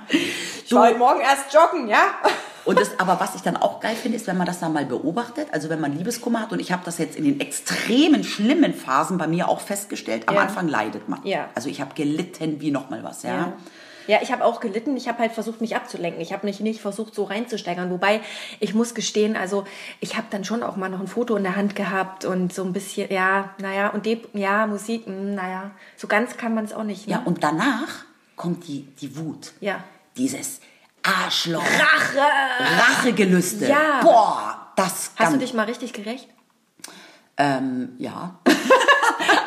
ich 0.64 0.72
war 0.72 0.94
Morgen 0.94 1.20
erst 1.20 1.52
joggen, 1.52 1.88
ja? 1.88 2.14
Und 2.64 2.78
das, 2.78 3.00
aber 3.00 3.18
was 3.18 3.34
ich 3.34 3.42
dann 3.42 3.56
auch 3.56 3.80
geil 3.80 3.96
finde, 3.96 4.16
ist, 4.16 4.26
wenn 4.28 4.36
man 4.36 4.46
das 4.46 4.60
dann 4.60 4.72
mal 4.72 4.84
beobachtet, 4.84 5.48
also 5.50 5.68
wenn 5.70 5.80
man 5.80 5.96
Liebeskummer 5.96 6.42
hat, 6.42 6.52
und 6.52 6.60
ich 6.60 6.70
habe 6.70 6.82
das 6.84 6.98
jetzt 6.98 7.16
in 7.16 7.24
den 7.24 7.40
extremen, 7.40 8.22
schlimmen 8.22 8.74
Phasen 8.74 9.18
bei 9.18 9.26
mir 9.26 9.48
auch 9.48 9.60
festgestellt, 9.60 10.28
am 10.28 10.36
Ja. 10.36 10.42
Anfang 10.42 10.68
leidet 10.68 11.08
man. 11.08 11.20
Ja. 11.24 11.48
Also 11.56 11.68
ich 11.68 11.80
habe 11.80 11.94
gelitten 11.94 12.60
wie 12.60 12.70
nochmal 12.70 13.02
was, 13.02 13.24
ja. 13.24 13.36
Ja. 13.36 13.52
Ja, 14.06 14.18
ich 14.22 14.32
habe 14.32 14.44
auch 14.44 14.60
gelitten. 14.60 14.96
Ich 14.96 15.08
habe 15.08 15.18
halt 15.18 15.32
versucht, 15.32 15.60
mich 15.60 15.76
abzulenken. 15.76 16.20
Ich 16.20 16.32
habe 16.32 16.46
mich 16.46 16.60
nicht 16.60 16.80
versucht, 16.80 17.14
so 17.14 17.24
reinzusteigern. 17.24 17.90
Wobei, 17.90 18.20
ich 18.58 18.74
muss 18.74 18.94
gestehen, 18.94 19.36
also 19.36 19.64
ich 20.00 20.16
habe 20.16 20.26
dann 20.30 20.44
schon 20.44 20.62
auch 20.62 20.76
mal 20.76 20.88
noch 20.88 21.00
ein 21.00 21.08
Foto 21.08 21.36
in 21.36 21.42
der 21.42 21.56
Hand 21.56 21.76
gehabt 21.76 22.24
und 22.24 22.52
so 22.52 22.64
ein 22.64 22.72
bisschen, 22.72 23.10
ja, 23.12 23.50
naja, 23.58 23.88
und 23.88 24.06
die, 24.06 24.22
ja, 24.32 24.66
Musik, 24.66 25.06
mh, 25.06 25.34
naja, 25.34 25.70
so 25.96 26.06
ganz 26.06 26.36
kann 26.36 26.54
man 26.54 26.64
es 26.64 26.72
auch 26.72 26.84
nicht. 26.84 27.06
Ne? 27.06 27.14
Ja, 27.14 27.22
und 27.24 27.42
danach 27.42 28.04
kommt 28.36 28.66
die, 28.66 28.82
die 29.00 29.16
Wut. 29.16 29.52
Ja. 29.60 29.84
Dieses 30.16 30.60
Arschloch. 31.02 31.62
Rache! 31.62 32.20
Rachegelüste. 32.78 33.66
Ja. 33.66 34.00
Boah, 34.02 34.72
das 34.76 34.92
Hast 34.92 35.16
kann 35.16 35.32
du 35.34 35.38
dich 35.38 35.54
mal 35.54 35.64
richtig 35.64 35.92
gerecht? 35.92 36.28
Ähm, 37.36 37.90
ja. 37.98 38.38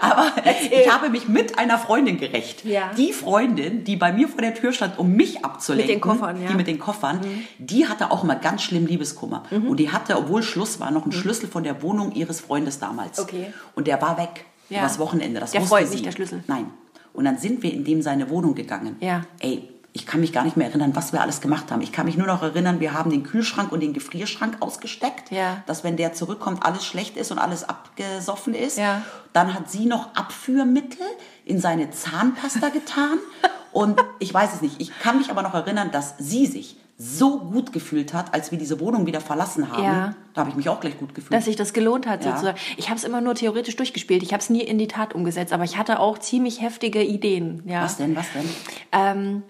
Aber 0.03 0.31
ich 0.71 0.91
habe 0.91 1.09
mich 1.09 1.27
mit 1.27 1.57
einer 1.57 1.77
Freundin 1.77 2.17
gerecht. 2.17 2.65
Ja. 2.65 2.91
Die 2.97 3.13
Freundin, 3.13 3.83
die 3.83 3.95
bei 3.95 4.11
mir 4.11 4.27
vor 4.27 4.41
der 4.41 4.53
Tür 4.53 4.73
stand, 4.73 4.99
um 4.99 5.13
mich 5.13 5.43
abzulenken. 5.43 5.87
Mit 5.87 5.95
den 5.95 6.01
Koffern, 6.01 6.37
ja. 6.37 6.43
Mhm. 6.43 6.47
Die 6.51 6.55
mit 6.55 6.67
den 6.67 6.79
Koffern, 6.79 7.21
die 7.57 7.87
hatte 7.87 8.11
auch 8.11 8.23
immer 8.23 8.35
ganz 8.35 8.63
schlimm 8.63 8.85
Liebeskummer. 8.85 9.43
Und 9.51 9.77
die 9.79 9.91
hatte, 9.91 10.17
obwohl 10.17 10.43
Schluss 10.43 10.79
war, 10.79 10.91
noch 10.91 11.03
einen 11.03 11.11
Schlüssel 11.11 11.47
von 11.47 11.63
der 11.63 11.81
Wohnung 11.81 12.11
ihres 12.13 12.41
Freundes 12.41 12.79
damals. 12.79 13.17
Mhm. 13.17 13.23
Okay. 13.23 13.53
Und 13.75 13.87
der 13.87 14.01
war 14.01 14.17
weg. 14.17 14.45
Ja. 14.69 14.79
Übers 14.79 14.97
Wochenende. 14.99 15.39
Das 15.39 15.51
Der 15.51 15.61
wusste 15.61 15.75
Freund, 15.75 15.87
sie. 15.87 15.93
nicht 15.95 16.05
der 16.05 16.11
Schlüssel. 16.11 16.43
Nein. 16.47 16.67
Und 17.13 17.25
dann 17.25 17.37
sind 17.37 17.61
wir 17.63 17.71
in 17.71 17.83
dem 17.83 18.01
seine 18.01 18.29
Wohnung 18.29 18.55
gegangen. 18.55 18.95
Ja. 18.99 19.21
Ey, 19.39 19.69
ich 19.95 20.05
kann 20.07 20.19
mich 20.21 20.33
gar 20.33 20.43
nicht 20.43 20.57
mehr 20.57 20.67
erinnern, 20.67 20.95
was 20.95 21.13
wir 21.13 21.21
alles 21.21 21.39
gemacht 21.39 21.71
haben. 21.71 21.81
Ich 21.81 21.91
kann 21.91 22.05
mich 22.07 22.17
nur 22.17 22.25
noch 22.27 22.41
erinnern, 22.41 22.79
wir 22.79 22.93
haben 22.93 23.11
den 23.11 23.23
Kühlschrank 23.23 23.71
und 23.71 23.79
den 23.81 23.93
Gefrierschrank 23.93 24.57
ausgesteckt, 24.59 25.29
Ja. 25.31 25.63
dass 25.67 25.83
wenn 25.83 25.97
der 25.97 26.13
zurückkommt, 26.13 26.65
alles 26.65 26.83
schlecht 26.85 27.15
ist 27.15 27.31
und 27.31 27.37
alles 27.37 27.63
abgesoffen 27.69 28.55
ist. 28.55 28.77
Ja. 28.79 29.03
Dann 29.33 29.53
hat 29.53 29.69
sie 29.69 29.85
noch 29.85 30.15
Abführmittel 30.15 31.05
in 31.45 31.59
seine 31.59 31.91
Zahnpasta 31.91 32.69
getan. 32.69 33.19
und 33.71 34.01
ich 34.19 34.33
weiß 34.33 34.55
es 34.55 34.61
nicht. 34.61 34.81
Ich 34.81 34.97
kann 34.99 35.17
mich 35.19 35.29
aber 35.29 35.43
noch 35.43 35.53
erinnern, 35.53 35.91
dass 35.91 36.15
sie 36.17 36.47
sich 36.47 36.77
so 36.97 37.39
gut 37.39 37.73
gefühlt 37.73 38.13
hat, 38.13 38.33
als 38.33 38.51
wir 38.51 38.57
diese 38.59 38.79
Wohnung 38.79 39.05
wieder 39.07 39.19
verlassen 39.19 39.71
haben. 39.71 39.83
Ja. 39.83 40.15
Da 40.33 40.41
habe 40.41 40.51
ich 40.51 40.55
mich 40.55 40.69
auch 40.69 40.79
gleich 40.79 40.97
gut 40.99 41.13
gefühlt. 41.15 41.33
Dass 41.33 41.45
sich 41.45 41.55
das 41.55 41.73
gelohnt 41.73 42.07
hat, 42.07 42.23
Ja. 42.23 42.31
sozusagen. 42.31 42.57
Ich 42.77 42.89
habe 42.89 42.97
es 42.97 43.03
immer 43.03 43.19
nur 43.19 43.33
theoretisch 43.35 43.75
durchgespielt. 43.75 44.21
Ich 44.23 44.31
habe 44.31 44.41
es 44.41 44.49
nie 44.49 44.61
in 44.61 44.77
die 44.77 44.87
Tat 44.87 45.13
umgesetzt, 45.13 45.53
aber 45.53 45.63
ich 45.63 45.77
hatte 45.77 45.99
auch 45.99 46.17
ziemlich 46.19 46.61
heftige 46.61 47.03
Ideen. 47.03 47.61
Ja. 47.65 47.83
was 47.83 47.97
denn, 47.97 48.15
was 48.15 48.25
denn? 48.33 48.47
Ähm, 48.91 49.43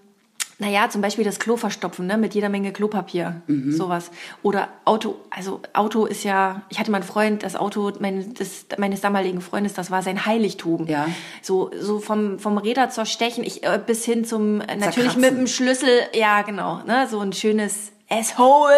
naja, 0.58 0.88
zum 0.88 1.00
Beispiel 1.00 1.24
das 1.24 1.38
Klo 1.38 1.56
verstopfen, 1.56 2.06
ne, 2.06 2.16
mit 2.16 2.34
jeder 2.34 2.48
Menge 2.48 2.72
Klopapier, 2.72 3.42
Mhm. 3.46 3.72
sowas. 3.72 4.10
Oder 4.42 4.68
Auto, 4.84 5.16
also 5.30 5.60
Auto 5.72 6.06
ist 6.06 6.22
ja, 6.24 6.62
ich 6.68 6.78
hatte 6.78 6.90
mal 6.90 6.98
einen 6.98 7.06
Freund, 7.06 7.42
das 7.42 7.56
Auto 7.56 7.90
mein, 7.98 8.34
des, 8.34 8.66
meines 8.78 9.00
damaligen 9.00 9.40
Freundes, 9.40 9.74
das 9.74 9.90
war 9.90 10.02
sein 10.02 10.26
Heiligtum. 10.26 10.86
Ja. 10.86 11.06
So, 11.42 11.70
so 11.78 11.98
vom, 11.98 12.38
vom 12.38 12.58
Räder 12.58 12.88
zerstechen, 12.90 13.42
ich, 13.42 13.64
äh, 13.64 13.80
bis 13.84 14.04
hin 14.04 14.24
zum, 14.24 14.58
natürlich 14.58 14.94
Zerkratzen. 14.94 15.20
mit 15.20 15.30
dem 15.38 15.46
Schlüssel, 15.46 15.90
ja, 16.14 16.42
genau, 16.42 16.82
ne, 16.86 17.08
so 17.10 17.20
ein 17.20 17.32
schönes 17.32 17.90
Asshole 18.10 18.74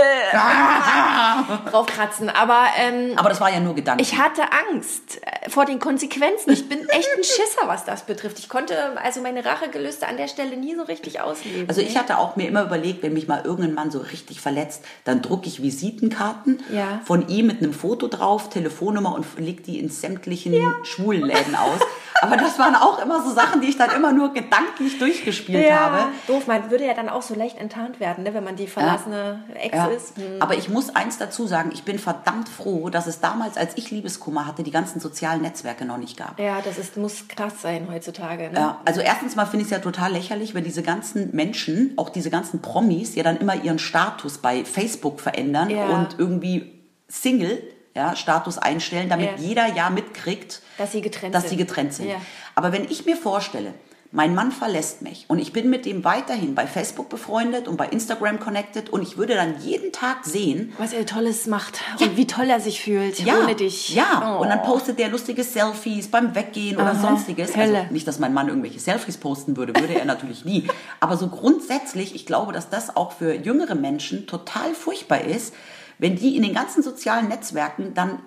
draufkratzen. 1.71 2.31
Aber, 2.31 2.67
ähm, 2.79 3.13
Aber 3.17 3.29
das 3.29 3.41
war 3.41 3.53
ja 3.53 3.61
nur 3.61 3.75
Gedanke. 3.75 4.03
ich 4.03 4.19
hatte 4.19 4.43
Angst 4.71 5.21
äh, 5.27 5.51
vor 5.51 5.65
den 5.65 5.79
Konsequenzen. 5.79 6.51
Ich 6.53 6.69
bin 6.69 6.89
echt 6.89 7.09
ein 7.17 7.25
Schisser, 7.25 7.67
was 7.67 7.85
das 7.85 8.03
betrifft. 8.05 8.39
Ich 8.39 8.49
konnte 8.49 8.77
also 9.03 9.21
meine 9.21 9.45
Rachegelüste 9.45 10.07
an 10.07 10.17
der 10.17 10.29
Stelle 10.29 10.57
nie 10.57 10.75
so 10.75 10.83
richtig 10.83 11.21
ausleben. 11.21 11.69
Also 11.69 11.81
ich 11.81 11.97
hatte 11.97 12.19
auch 12.19 12.37
mir 12.37 12.49
immer 12.49 12.63
überlegt, 12.63 13.03
wenn 13.03 13.13
mich 13.13 13.29
mal 13.29 13.43
irgendein 13.45 13.75
Mann 13.75 13.91
so 13.91 13.99
richtig 13.99 14.41
verletzt, 14.41 14.85
dann 15.05 15.23
drucke 15.23 15.47
ich 15.49 15.63
Visitenkarten 15.63 16.63
Ja. 16.73 17.01
von 17.05 17.29
ihm 17.29 17.47
mit 17.49 17.63
einem 17.63 17.73
Foto 17.73 18.09
drauf, 18.09 18.49
Telefonnummer 18.51 19.15
und 19.15 19.27
leg 19.39 19.65
die 19.65 19.79
in 19.79 19.89
sämtlichen 19.91 20.55
Schwulenläden 20.85 21.55
aus. 21.57 21.81
Aber 22.23 22.37
das 22.39 22.59
waren 22.59 22.75
auch 22.75 22.99
immer 23.03 23.23
so 23.23 23.31
Sachen, 23.31 23.61
die 23.61 23.69
ich 23.69 23.77
dann 23.77 23.91
immer 23.91 24.11
nur 24.13 24.33
gedanklich 24.33 24.99
durchgespielt 24.99 25.71
habe. 25.71 26.07
Doof, 26.27 26.47
man 26.47 26.71
würde 26.71 26.87
ja 26.87 26.95
dann 26.95 27.11
auch 27.11 27.21
so 27.21 27.35
leicht 27.35 27.59
enttarnt 27.59 28.01
werden, 28.01 28.25
ne, 28.25 28.33
wenn 28.33 28.43
man 28.45 28.57
die 28.57 28.67
verlassene 28.67 29.16
Ex 29.55 29.75
Ja. 29.75 29.87
ist. 29.87 30.17
Hm. 30.17 30.41
Aber 30.41 30.55
ich 30.57 30.69
muss 30.69 30.95
eins 30.95 31.19
dazu 31.19 31.47
sagen, 31.47 31.71
ich 31.73 31.85
bin 31.85 31.99
verdammt 31.99 32.49
froh, 32.49 32.91
dass 32.91 33.07
es 33.07 33.21
damals, 33.21 33.57
als 33.57 33.73
ich 33.77 33.91
Liebeskummer 33.91 34.47
hatte, 34.47 34.63
die 34.63 34.71
ganzen 34.71 35.01
sozialen 35.01 35.43
Netzwerke 35.43 35.85
noch 35.85 35.99
nicht 35.99 36.17
gab. 36.17 36.39
Ja, 36.39 36.61
das 36.63 36.79
ist, 36.79 36.97
muss 36.97 37.29
krass 37.29 37.63
sein 37.63 37.89
heutzutage. 37.91 38.51
Ne? 38.51 38.59
Ja, 38.59 38.81
also 38.85 39.01
erstens 39.01 39.37
mal 39.37 39.47
finde 39.47 39.65
ich 39.65 39.67
es 39.67 39.71
ja 39.71 39.79
total 39.79 40.13
lächerlich, 40.13 40.55
wenn 40.55 40.65
diese 40.65 40.83
ganzen 40.83 41.35
Menschen, 41.35 41.95
auch 41.97 42.09
diese 42.11 42.31
ganzen 42.31 42.63
Promis, 42.63 43.15
ja 43.15 43.23
dann 43.23 43.37
immer 43.39 43.55
ihren 43.63 43.79
Status 43.79 44.39
bei 44.39 44.65
Facebook 44.65 45.21
verändern 45.21 45.71
Ja. 45.71 45.87
und 45.87 46.17
irgendwie 46.19 46.73
Single 47.09 47.63
ja, 47.95 48.15
Status 48.15 48.59
einstellen, 48.59 49.09
damit 49.09 49.31
Ja. 49.31 49.37
jeder 49.39 49.67
ja 49.75 49.89
mitkriegt, 49.89 50.61
Dass 50.77 50.93
sie 50.93 51.01
getrennt 51.01 51.35
dass 51.35 51.45
sind. 51.45 51.51
sie 51.51 51.57
getrennt 51.57 51.95
sind. 51.95 52.09
Ja. 52.11 52.17
Aber 52.55 52.71
wenn 52.73 52.85
ich 52.85 53.07
mir 53.07 53.17
vorstelle, 53.17 53.73
mein 54.13 54.35
Mann 54.35 54.53
verlässt 54.53 55.03
mich 55.03 55.25
und 55.29 55.39
ich 55.39 55.53
bin 55.53 55.69
mit 55.71 55.85
dem 55.87 56.05
weiterhin 56.05 56.55
bei 56.55 56.67
Facebook 56.67 57.09
befreundet 57.09 57.69
und 57.69 57.77
bei 57.77 57.87
Instagram 57.89 58.41
connected 58.41 58.89
und 58.91 59.03
ich 59.03 59.17
würde 59.19 59.35
dann 59.35 59.61
jeden 59.63 59.93
Tag 59.93 60.25
sehen, 60.25 60.73
Was 60.79 60.93
er 60.93 61.05
Tolles 61.07 61.47
macht 61.47 61.81
und 62.01 62.17
wie 62.17 62.27
toll 62.27 62.49
er 62.49 62.61
sich 62.61 62.81
fühlt 62.81 63.19
ja, 63.21 63.39
ohne 63.43 63.55
dich. 63.55 63.91
Ja, 63.95 64.37
Oh. 64.39 64.43
und 64.43 64.49
dann 64.49 64.63
postet 64.63 64.99
der 64.99 65.09
lustige 65.09 65.45
Selfies 65.45 66.09
beim 66.11 66.35
Weggehen 66.35 66.77
oder 66.77 66.93
Aha, 66.93 67.01
sonstiges. 67.01 67.57
Hölle. 67.57 67.81
Also 67.81 67.93
nicht, 67.93 68.07
dass 68.09 68.19
mein 68.19 68.33
Mann 68.35 68.49
irgendwelche 68.49 68.81
Selfies 68.81 69.17
posten 69.19 69.57
würde, 69.57 69.75
würde 69.79 69.95
er 69.95 70.05
natürlich 70.05 70.45
nie. 70.45 70.67
Aber 71.01 71.17
so 71.17 71.29
grundsätzlich, 71.29 72.15
ich 72.15 72.27
glaube, 72.27 72.53
dass 72.53 72.71
das 72.71 72.97
auch 72.97 73.13
für 73.13 73.35
jüngere 73.35 73.75
Menschen 73.75 74.27
total 74.27 74.75
furchtbar 74.75 75.23
ist, 75.23 75.55
wenn 75.99 76.17
die 76.17 76.37
in 76.37 76.43
den 76.43 76.55
ganzen 76.55 76.83
sozialen 76.83 77.29
Netzwerken 77.29 77.95
dann 77.95 78.21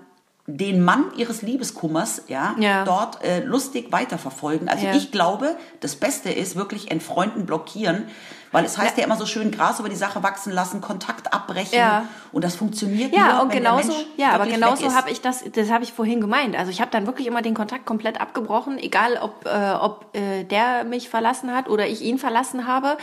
den 0.58 0.84
Mann 0.84 1.06
ihres 1.15 1.41
Liebeskummers 1.41 2.24
ja, 2.27 2.56
Ja. 2.60 2.84
dort 2.86 3.24
äh, 3.24 3.44
lustig 3.44 3.91
weiterverfolgen. 3.91 4.68
Also 4.70 4.86
Ja. 4.86 4.94
ich 4.96 5.12
glaube, 5.12 5.56
das 5.79 5.96
Beste 5.96 6.29
ist 6.29 6.56
wirklich 6.56 6.91
entfreunden, 6.91 7.46
blockieren, 7.46 8.06
weil 8.51 8.65
es 8.65 8.77
heißt 8.77 8.98
ja, 8.98 9.03
immer 9.03 9.15
so 9.15 9.25
schön 9.25 9.51
Gras 9.51 9.79
über 9.79 9.89
die 9.89 9.96
Sache 9.96 10.24
wachsen 10.24 10.51
lassen, 10.51 10.82
Kontakt 10.82 11.34
abbrechen 11.34 11.77
Ja. 11.77 12.06
und 12.32 12.44
das 12.44 12.56
funktioniert 12.56 13.13
Ja, 13.13 13.34
nur, 13.34 13.44
und 13.44 13.50
wenn 13.53 13.58
genauso, 13.60 13.94
ja, 14.18 14.32
aber 14.32 14.46
genauso 14.48 14.94
habe 14.94 15.10
ich 15.12 15.22
das, 15.22 15.44
das 15.51 15.70
habe 15.70 15.84
ich 15.84 15.94
vorhin 15.94 16.22
gemeint. 16.22 16.58
Also 16.58 16.72
ich 16.72 16.82
habe 16.82 16.91
dann 16.91 17.06
wirklich 17.08 17.27
immer 17.27 17.41
den 17.41 17.53
Kontakt 17.53 17.86
komplett 17.86 18.20
abgebrochen, 18.20 18.77
egal 18.79 19.18
ob, 19.22 19.46
äh, 19.46 19.72
ob 19.79 20.15
äh, 20.15 20.44
der 20.44 20.84
mich 20.84 21.10
verlassen 21.10 21.53
hat 21.56 21.70
oder 21.70 21.88
ich 21.88 22.01
ihn 22.01 22.18
verlassen 22.18 22.65
habe. 22.68 22.98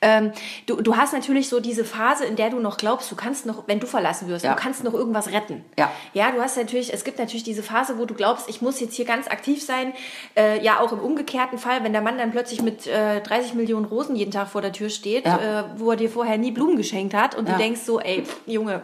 Ähm, 0.00 0.32
du, 0.66 0.80
du 0.80 0.96
hast 0.96 1.12
natürlich 1.12 1.48
so 1.48 1.60
diese 1.60 1.84
Phase, 1.84 2.24
in 2.24 2.36
der 2.36 2.50
du 2.50 2.58
noch 2.60 2.76
glaubst, 2.76 3.10
du 3.10 3.16
kannst 3.16 3.46
noch, 3.46 3.64
wenn 3.66 3.80
du 3.80 3.86
verlassen 3.86 4.28
wirst, 4.28 4.44
Ja. 4.44 4.54
du 4.54 4.60
kannst 4.60 4.84
noch 4.84 4.94
irgendwas 4.94 5.28
retten. 5.32 5.64
Ja. 5.78 5.90
Ja, 6.12 6.30
du 6.30 6.40
hast 6.40 6.56
natürlich, 6.56 6.92
es 6.92 7.04
gibt 7.04 7.18
natürlich 7.18 7.44
diese 7.44 7.62
Phase, 7.62 7.98
wo 7.98 8.04
du 8.04 8.14
glaubst, 8.14 8.48
ich 8.48 8.62
muss 8.62 8.80
jetzt 8.80 8.94
hier 8.94 9.04
ganz 9.04 9.26
aktiv 9.28 9.64
sein. 9.64 9.92
Äh, 10.36 10.62
ja, 10.64 10.80
auch 10.80 10.92
im 10.92 10.98
umgekehrten 11.00 11.58
Fall, 11.58 11.82
wenn 11.84 11.92
der 11.92 12.02
Mann 12.02 12.18
dann 12.18 12.30
plötzlich 12.32 12.62
mit 12.62 12.86
äh, 12.86 13.20
30 13.20 13.54
Millionen 13.54 13.84
Rosen 13.84 14.16
jeden 14.16 14.30
Tag 14.32 14.48
vor 14.48 14.60
der 14.62 14.72
Tür 14.72 14.90
steht, 14.94 15.24
Ja. 15.26 15.60
äh, 15.60 15.64
wo 15.76 15.90
er 15.90 15.96
dir 15.96 16.10
vorher 16.10 16.38
nie 16.38 16.50
Blumen 16.50 16.76
geschenkt 16.76 17.14
hat 17.14 17.34
und 17.34 17.46
Ja. 17.48 17.54
du 17.54 17.58
denkst 17.58 17.80
so, 17.82 18.00
ey, 18.00 18.22
pff, 18.24 18.36
Junge, 18.46 18.82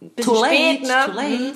bisschen 0.00 0.32
Too 0.34 0.40
late, 0.42 0.54
spät, 0.54 0.82
ne? 0.82 0.94
too 1.06 1.12
late. 1.12 1.28
Mhm. 1.38 1.52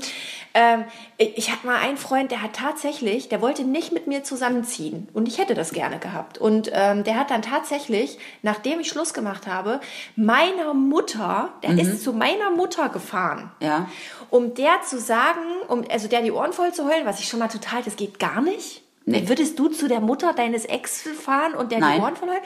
Ähm, 0.57 0.85
ich 1.19 1.51
hatte 1.51 1.67
mal 1.67 1.79
einen 1.81 1.97
Freund, 1.97 2.31
der 2.31 2.41
hat 2.41 2.53
tatsächlich, 2.53 3.29
der 3.29 3.41
wollte 3.43 3.65
nicht 3.65 3.91
mit 3.91 4.07
mir 4.07 4.23
zusammenziehen 4.23 5.09
und 5.13 5.27
ich 5.27 5.39
hätte 5.39 5.55
das 5.55 5.73
gerne 5.73 5.99
gehabt. 5.99 6.39
Und 6.39 6.71
ähm, 6.73 7.03
der 7.03 7.19
hat 7.19 7.33
dann 7.33 7.43
tatsächlich, 7.43 8.19
nachdem 8.43 8.79
ich 8.79 8.89
Schluss 8.89 9.15
gemacht 9.15 9.49
habe, 9.49 9.81
meiner 10.15 10.73
Mutter, 10.73 11.49
der 11.65 11.77
ist 11.77 12.05
zu 12.05 12.13
meiner 12.13 12.51
Mutter 12.51 12.89
gefahren, 12.89 13.51
Mhm. 13.59 13.67
Ja. 13.67 13.89
um 14.31 14.55
der 14.55 14.81
zu 14.89 15.01
sagen, 15.01 15.41
um 15.67 15.83
also 15.91 16.07
der 16.07 16.23
die 16.23 16.31
Ohren 16.31 16.53
voll 16.53 16.73
zu 16.73 16.85
heulen, 16.85 17.05
was 17.05 17.19
ich 17.19 17.27
schon 17.27 17.41
mal 17.41 17.49
total, 17.49 17.83
das 17.83 17.97
geht 17.97 18.21
gar 18.21 18.41
nicht. 18.41 18.83
Nee. 19.07 19.25
Würdest 19.27 19.59
du 19.59 19.69
zu 19.69 19.89
der 19.89 20.01
Mutter 20.01 20.33
deines 20.35 20.65
Ex 20.67 21.03
fahren 21.21 21.55
und 21.55 21.73
der 21.73 21.81
Nein. 21.81 21.97
die 21.97 22.03
Ohren 22.03 22.15
voll 22.17 22.29
heulen? 22.31 22.43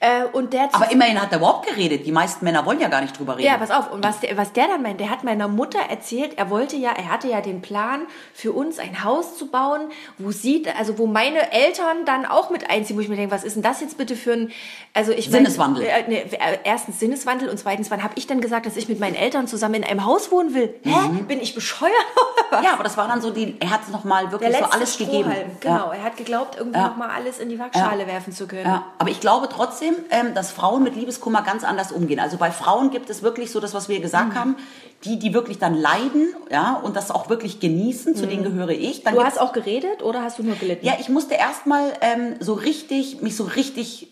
Äh, 0.00 0.24
und 0.32 0.52
der 0.52 0.68
Aber 0.72 0.90
immerhin 0.92 1.20
hat 1.20 1.32
er 1.32 1.38
überhaupt 1.38 1.66
geredet. 1.66 2.06
Die 2.06 2.12
meisten 2.12 2.44
Männer 2.44 2.64
wollen 2.64 2.78
ja 2.80 2.88
gar 2.88 3.00
nicht 3.00 3.18
drüber 3.18 3.36
reden. 3.36 3.46
ja, 3.48 3.56
pass 3.58 3.70
auf. 3.72 3.90
Und 3.90 4.04
was 4.04 4.20
der, 4.20 4.36
was 4.36 4.52
der 4.52 4.68
dann 4.68 4.82
meint, 4.82 5.00
der 5.00 5.10
hat 5.10 5.24
meiner 5.24 5.48
Mutter 5.48 5.80
erzählt, 5.88 6.38
er 6.38 6.50
wollte 6.50 6.76
ja, 6.76 6.90
er 6.92 7.10
hatte 7.10 7.26
ja 7.28 7.40
den 7.40 7.62
Plan, 7.62 8.02
für 8.32 8.52
uns 8.52 8.78
ein 8.78 9.02
Haus 9.02 9.36
zu 9.36 9.48
bauen, 9.48 9.90
wo 10.18 10.30
sie, 10.30 10.64
also 10.78 10.98
wo 10.98 11.06
meine 11.06 11.50
Eltern 11.52 12.04
dann 12.04 12.26
auch 12.26 12.50
mit 12.50 12.70
einziehen, 12.70 12.96
wo 12.96 13.00
ich 13.00 13.08
mir 13.08 13.16
denke, 13.16 13.34
was 13.34 13.42
ist 13.42 13.56
denn 13.56 13.62
das 13.62 13.80
jetzt 13.80 13.98
bitte 13.98 14.14
für 14.14 14.32
ein, 14.34 14.52
also 14.94 15.10
ich 15.12 15.30
Sinneswandel. 15.30 15.82
äh, 15.84 16.04
nee, 16.06 16.16
äh, 16.30 16.58
erstens 16.64 17.00
Sinneswandel 17.00 17.48
und 17.48 17.58
zweitens, 17.58 17.90
wann 17.90 18.02
habe 18.04 18.12
ich 18.16 18.26
denn 18.28 18.40
gesagt, 18.40 18.66
dass 18.66 18.76
ich 18.76 18.88
mit 18.88 19.00
meinen 19.00 19.16
Eltern 19.16 19.48
zusammen 19.48 19.74
in 19.74 19.84
einem 19.84 20.04
Haus 20.04 20.30
wohnen 20.30 20.54
will? 20.54 20.74
Hä? 20.84 21.22
Bin 21.26 21.40
ich 21.40 21.54
bescheuert 21.56 21.92
oder 22.50 22.58
was? 22.58 22.64
Ja, 22.64 22.72
aber 22.74 22.84
das 22.84 22.96
war 22.96 23.08
dann 23.08 23.20
so 23.20 23.30
die, 23.30 23.56
er 23.58 23.70
hat 23.70 23.80
es 23.84 23.88
nochmal 23.88 24.30
wirklich 24.30 24.56
so 24.56 24.64
alles 24.64 24.96
gegeben. 24.96 25.24
Strohhalm, 25.30 25.50
genau. 25.60 25.90
Er 25.90 26.02
hat 26.04 26.16
geglaubt, 26.16 26.56
irgendwie 26.56 26.78
Ja. 26.78 26.88
noch 26.88 26.96
mal 26.96 27.08
alles 27.10 27.38
in 27.40 27.48
die 27.48 27.58
Waagschale 27.58 28.06
werfen 28.06 28.32
zu 28.32 28.46
können. 28.46 28.64
Ja, 28.66 28.84
aber 28.98 29.10
ich 29.10 29.20
glaube 29.20 29.48
trotzdem, 29.48 29.87
ähm, 30.10 30.34
dass 30.34 30.50
Frauen 30.52 30.82
mit 30.82 30.94
Liebeskummer 30.96 31.42
ganz 31.42 31.64
anders 31.64 31.92
umgehen. 31.92 32.20
Also 32.20 32.36
bei 32.36 32.50
Frauen 32.50 32.90
gibt 32.90 33.10
es 33.10 33.22
wirklich 33.22 33.50
so 33.50 33.60
das, 33.60 33.74
was 33.74 33.88
wir 33.88 34.00
gesagt 34.00 34.30
Mhm. 34.34 34.38
haben, 34.38 34.56
die, 35.04 35.18
die 35.18 35.32
wirklich 35.34 35.58
dann 35.58 35.74
leiden, 35.74 36.34
ja, 36.50 36.74
und 36.82 36.96
das 36.96 37.10
auch 37.10 37.28
wirklich 37.28 37.60
genießen, 37.60 38.16
zu 38.16 38.26
denen 38.26 38.42
gehöre 38.42 38.70
ich. 38.70 39.04
Dann 39.04 39.14
Mhm. 39.14 39.18
Du 39.18 39.24
hast 39.24 39.40
auch 39.40 39.52
geredet 39.52 40.02
oder 40.02 40.22
hast 40.22 40.38
du 40.38 40.42
nur 40.42 40.56
gelitten? 40.56 40.84
ja, 40.86 40.94
ich 40.98 41.08
musste 41.08 41.34
erstmal 41.34 41.92
ähm, 42.00 42.36
so 42.40 42.54
richtig, 42.54 43.22
mich 43.22 43.36
so 43.36 43.44
richtig 43.44 44.08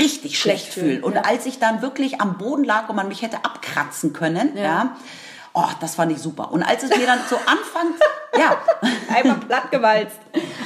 richtig 0.00 0.38
schlecht 0.38 0.72
Schlecht 0.72 0.72
fühlen. 0.72 1.04
Und 1.04 1.14
ja. 1.16 1.22
als 1.22 1.44
ich 1.44 1.58
dann 1.58 1.82
wirklich 1.82 2.22
am 2.22 2.38
Boden 2.38 2.64
lag 2.64 2.88
und 2.88 2.96
man 2.96 3.06
mich 3.08 3.20
hätte 3.20 3.44
abkratzen 3.44 4.14
können, 4.14 4.56
ja, 4.56 4.96
oh, 5.52 5.66
das 5.80 5.96
fand 5.96 6.10
ich 6.10 6.18
super. 6.18 6.52
Und 6.52 6.62
als 6.62 6.82
es 6.84 6.88
mir 6.96 7.04
dann 7.04 7.18
so 7.28 7.36
anfängt, 7.36 8.00
ja, 8.38 8.56
Einmal 9.14 9.36
plattgewalzt. 9.40 10.16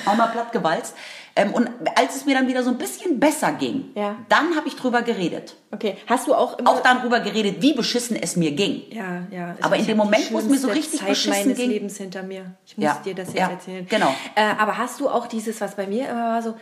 einmal 0.06 0.28
platt 0.30 0.52
gewalzt, 0.52 0.94
ähm, 1.36 1.52
und 1.54 1.68
als 1.96 2.16
es 2.16 2.26
mir 2.26 2.34
dann 2.34 2.46
wieder 2.48 2.62
so 2.62 2.70
ein 2.70 2.78
bisschen 2.78 3.18
besser 3.20 3.52
ging, 3.52 3.90
Ja. 3.94 4.16
dann 4.28 4.54
habe 4.56 4.68
ich 4.68 4.76
drüber 4.76 5.02
geredet. 5.02 5.56
Okay. 5.70 5.96
Hast 6.06 6.26
du 6.26 6.34
auch 6.34 6.58
immer 6.58 6.70
Auch 6.70 6.80
darüber 6.82 7.20
geredet, 7.20 7.56
wie 7.60 7.72
beschissen 7.72 8.16
es 8.16 8.36
mir 8.36 8.52
ging. 8.52 8.82
Ja, 8.90 9.22
ja. 9.30 9.56
Aber 9.62 9.76
in 9.76 9.80
ich 9.82 9.86
dem 9.86 9.96
Moment, 9.96 10.30
wo 10.32 10.38
es 10.38 10.44
mir 10.44 10.58
so 10.58 10.68
richtig 10.68 11.00
Zeit 11.00 11.08
beschissen 11.08 11.42
meines 11.44 11.58
ging- 11.58 11.70
Lebens 11.70 11.96
hinter 11.96 12.22
mir. 12.22 12.54
Ich 12.66 12.76
muss 12.76 12.84
Ja, 12.84 13.00
dir 13.04 13.14
das 13.14 13.28
jetzt 13.28 13.38
ja, 13.38 13.48
erzählen. 13.50 13.86
genau. 13.88 14.14
Äh, 14.34 14.42
aber 14.58 14.76
hast 14.78 15.00
du 15.00 15.08
auch 15.08 15.26
dieses, 15.26 15.60
was 15.60 15.74
bei 15.76 15.86
mir 15.86 16.08
immer 16.08 16.24
war, 16.34 16.42
so, 16.42 16.54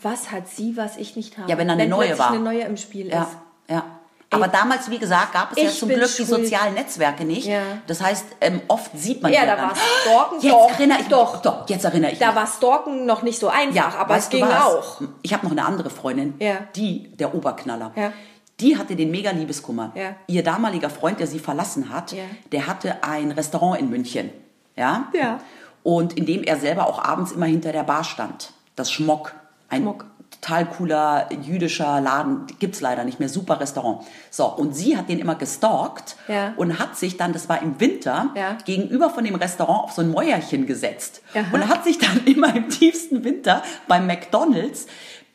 was 0.00 0.30
hat 0.30 0.48
sie, 0.48 0.76
was 0.76 0.96
ich 0.96 1.16
nicht 1.16 1.38
habe? 1.38 1.50
Ja, 1.50 1.58
wenn 1.58 1.68
da 1.68 1.74
eine 1.74 1.86
neue 1.86 2.06
plötzlich 2.08 2.18
war. 2.18 2.32
eine 2.32 2.40
neue 2.40 2.60
im 2.62 2.76
Spiel 2.76 3.08
Ja, 3.08 3.22
ist. 3.22 3.30
ja. 3.70 3.84
Aber 4.32 4.48
damals, 4.48 4.90
wie 4.90 4.98
gesagt, 4.98 5.32
gab 5.32 5.52
es 5.52 5.62
ja 5.62 5.68
zum 5.70 5.88
Glück 5.88 6.04
die 6.16 6.24
schuld. 6.24 6.28
sozialen 6.28 6.74
Netzwerke 6.74 7.24
nicht. 7.24 7.46
Ja. 7.46 7.60
Das 7.86 8.00
heißt, 8.00 8.24
ähm, 8.40 8.60
oft 8.68 8.90
sieht 8.96 9.22
man 9.22 9.32
Ja, 9.32 9.46
da 9.46 9.56
dann, 9.56 9.68
war 9.68 9.76
Stalken. 9.76 10.40
Jetzt 10.40 10.52
doch, 10.52 10.70
erinnere 10.70 10.98
ich 11.00 11.08
doch. 11.08 11.32
mich. 11.34 11.42
Doch, 11.42 11.68
jetzt 11.68 11.84
erinnere 11.84 12.10
ich 12.12 12.18
Da 12.18 12.26
mich. 12.28 12.36
war 12.36 12.46
Stalken 12.46 13.06
noch 13.06 13.22
nicht 13.22 13.38
so 13.38 13.48
einfach, 13.48 13.74
ja, 13.74 13.92
aber 13.98 14.16
es 14.16 14.28
ging 14.30 14.44
auch. 14.44 15.00
Ich 15.22 15.32
habe 15.32 15.44
noch 15.44 15.52
eine 15.52 15.64
andere 15.64 15.90
Freundin, 15.90 16.34
Ja. 16.38 16.56
die, 16.74 17.08
der 17.16 17.34
Oberknaller. 17.34 17.92
Ja. 17.94 18.12
Die 18.60 18.78
hatte 18.78 18.94
den 18.96 19.10
mega 19.10 19.30
Liebeskummer. 19.30 19.92
Ja. 19.94 20.14
Ihr 20.28 20.42
damaliger 20.44 20.88
Freund, 20.90 21.18
der 21.20 21.26
sie 21.26 21.38
verlassen 21.38 21.90
hat, 21.90 22.12
Ja. 22.12 22.22
der 22.52 22.66
hatte 22.66 23.02
ein 23.02 23.32
Restaurant 23.32 23.80
in 23.80 23.90
München. 23.90 24.30
Ja? 24.76 25.08
Ja. 25.14 25.40
Und 25.82 26.12
in 26.16 26.26
dem 26.26 26.44
er 26.44 26.56
selber 26.58 26.86
auch 26.86 27.02
abends 27.02 27.32
immer 27.32 27.46
hinter 27.46 27.72
der 27.72 27.82
Bar 27.82 28.04
stand. 28.04 28.52
Das 28.76 28.92
Schmock. 28.92 29.32
Ein 29.68 29.82
Schmock. 29.82 30.04
Total 30.42 30.66
cooler 30.66 31.28
jüdischer 31.42 32.00
Laden, 32.00 32.46
gibt's 32.58 32.80
leider 32.80 33.04
nicht 33.04 33.20
mehr, 33.20 33.28
super 33.28 33.60
Restaurant. 33.60 34.04
So, 34.30 34.46
und 34.46 34.74
sie 34.74 34.96
hat 34.96 35.08
den 35.08 35.20
immer 35.20 35.36
gestalkt 35.36 36.16
Ja. 36.26 36.52
und 36.56 36.80
hat 36.80 36.96
sich 36.96 37.16
dann, 37.16 37.32
das 37.32 37.48
war 37.48 37.62
im 37.62 37.78
Winter, 37.78 38.30
Ja. 38.34 38.56
gegenüber 38.64 39.08
von 39.08 39.22
dem 39.24 39.36
Restaurant 39.36 39.84
auf 39.84 39.92
so 39.92 40.02
ein 40.02 40.10
Mäuerchen 40.10 40.66
gesetzt. 40.66 41.22
Aha. 41.32 41.44
Und 41.52 41.68
hat 41.68 41.84
sich 41.84 41.98
dann 41.98 42.22
immer 42.26 42.54
im 42.56 42.68
tiefsten 42.68 43.22
Winter 43.22 43.62
beim 43.86 44.06
McDonalds 44.08 44.86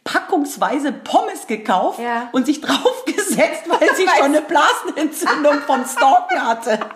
packungsweise 0.03 0.91
Pommes 0.91 1.47
gekauft 1.47 1.99
Ja. 1.99 2.29
und 2.33 2.45
sich 2.45 2.59
draufgesetzt, 2.61 3.63
weil 3.67 3.89
sie 3.95 4.07
schon 4.17 4.25
eine 4.25 4.41
Blasenentzündung 4.41 5.59
vom 5.65 5.85
Stalken 5.85 6.45
hatte. 6.45 6.79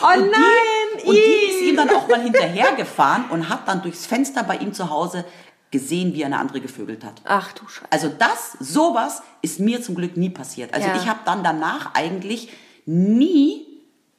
Oh 0.00 0.06
Und 0.16 0.30
nein! 0.30 1.02
Die, 1.02 1.08
und 1.08 1.14
die 1.16 1.46
ist 1.50 1.60
ihm 1.62 1.76
dann 1.76 1.90
auch 1.90 2.06
mal 2.08 2.20
hinterhergefahren 2.20 3.24
und 3.30 3.48
hat 3.48 3.66
dann 3.66 3.82
durchs 3.82 4.06
Fenster 4.06 4.44
bei 4.44 4.56
ihm 4.58 4.72
zu 4.72 4.90
Hause 4.90 5.24
gesehen, 5.70 6.14
wie 6.14 6.24
eine 6.24 6.38
andere 6.38 6.60
gevögelt 6.60 7.04
hat. 7.04 7.20
Ach 7.24 7.52
du 7.52 7.66
Scheiße. 7.68 7.90
Also 7.90 8.08
das, 8.08 8.56
sowas 8.60 9.22
ist 9.42 9.60
mir 9.60 9.82
zum 9.82 9.94
Glück 9.94 10.16
nie 10.16 10.30
passiert. 10.30 10.72
Also 10.74 10.88
Ja. 10.88 10.96
ich 10.96 11.08
habe 11.08 11.20
dann 11.24 11.42
danach 11.42 11.94
eigentlich 11.94 12.50
nie 12.86 13.65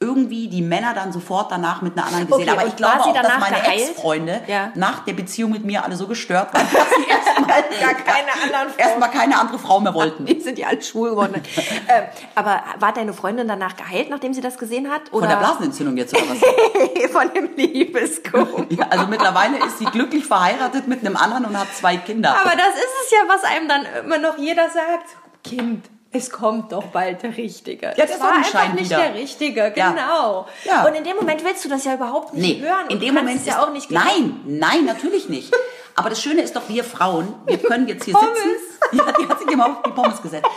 irgendwie 0.07 0.47
die 0.47 0.61
Männer 0.61 0.93
dann 0.93 1.11
sofort 1.11 1.51
danach 1.51 1.81
mit 1.81 1.97
einer 1.97 2.07
anderen 2.07 2.27
gesehen. 2.27 2.49
Okay, 2.49 2.57
Aber 2.59 2.67
ich 2.67 2.75
glaube 2.75 3.01
auch, 3.01 3.13
dass 3.13 3.39
meine? 3.39 3.57
Ex-Freunde 3.75 4.41
Ja. 4.47 4.71
nach 4.75 4.99
der 5.05 5.13
Beziehung 5.13 5.51
mit 5.51 5.65
mir 5.65 5.83
alle 5.83 5.95
so 5.95 6.07
gestört 6.07 6.53
waren, 6.53 6.65
dass 6.73 6.89
sie 6.89 7.09
erstmal 7.09 7.47
Gar 7.81 7.93
keine 7.95 8.31
anderen 8.43 8.69
Frauen. 8.69 8.79
erstmal 8.79 9.11
keine 9.11 9.39
andere 9.39 9.59
Frau 9.59 9.79
mehr 9.79 9.93
wollten. 9.93 10.25
Die 10.37 10.39
sind 10.39 10.57
die 10.57 10.65
alle 10.65 10.81
schwul 10.81 11.11
geworden. 11.11 11.41
ähm, 11.87 12.03
aber 12.35 12.63
war 12.79 12.93
deine 12.93 13.13
Freundin 13.13 13.47
danach 13.47 13.75
geheilt, 13.75 14.09
nachdem 14.09 14.33
sie 14.33 14.41
das 14.41 14.57
gesehen 14.57 14.89
hat? 14.89 15.01
Oder 15.11 15.27
Von 15.27 15.29
der 15.29 15.35
Blasenentzündung 15.45 15.97
jetzt 15.97 16.13
oder 16.15 16.23
was? 16.29 17.11
von 17.11 17.33
dem 17.33 17.49
Liebeskummer. 17.55 18.65
Ja, 18.69 18.87
also 18.89 19.07
mittlerweile 19.07 19.57
ist 19.65 19.79
sie 19.79 19.85
glücklich 19.85 20.25
verheiratet 20.25 20.87
mit 20.87 21.01
einem 21.05 21.15
anderen 21.17 21.45
und 21.45 21.57
hat 21.59 21.67
zwei 21.75 21.97
Kinder. 21.97 22.35
Aber 22.39 22.51
das 22.55 22.75
ist 22.75 22.93
es 23.05 23.11
ja, 23.11 23.17
was 23.27 23.43
einem 23.43 23.67
dann 23.67 23.85
immer 24.05 24.17
noch 24.17 24.37
jeder 24.37 24.63
sagt. 24.69 25.15
Kind, 25.43 25.85
es 26.11 26.29
kommt 26.29 26.71
doch 26.71 26.85
bald 26.85 27.21
der 27.23 27.35
Richtige. 27.37 27.93
Ja, 27.97 28.03
es 28.05 28.19
war 28.19 28.33
einfach 28.37 28.73
nicht 28.73 28.85
wieder. 28.85 28.97
der 28.99 29.13
Richtige, 29.15 29.73
Ja. 29.75 29.89
genau. 29.91 30.47
Ja. 30.65 30.85
Und 30.85 30.95
in 30.95 31.03
dem 31.03 31.15
Moment 31.17 31.43
willst 31.43 31.63
du 31.65 31.69
das 31.69 31.83
ja 31.85 31.93
überhaupt 31.95 32.33
nicht 32.33 32.61
Nee, 32.61 32.65
hören. 32.67 32.87
in 32.89 32.99
dem 32.99 33.13
Moment 33.13 33.39
es 33.41 33.45
ja 33.45 33.53
ist, 33.55 33.59
auch 33.59 33.71
nicht 33.71 33.89
glauben. 33.89 34.05
Nein, 34.07 34.41
nein, 34.45 34.85
natürlich 34.85 35.29
nicht. 35.29 35.53
Aber 35.95 36.09
das 36.09 36.21
Schöne 36.21 36.41
ist 36.41 36.55
doch, 36.55 36.61
wir 36.69 36.83
Frauen, 36.83 37.33
wir 37.45 37.57
können 37.61 37.87
jetzt 37.87 38.05
hier 38.05 38.13
Pommes. 38.13 38.29
sitzen. 38.37 38.97
Ja, 38.97 39.11
die 39.19 39.27
hat 39.27 39.39
sich 39.39 39.49
immer 39.51 39.65
auf 39.65 39.81
die 39.83 39.91
Pommes 39.91 40.21
gesetzt. 40.21 40.47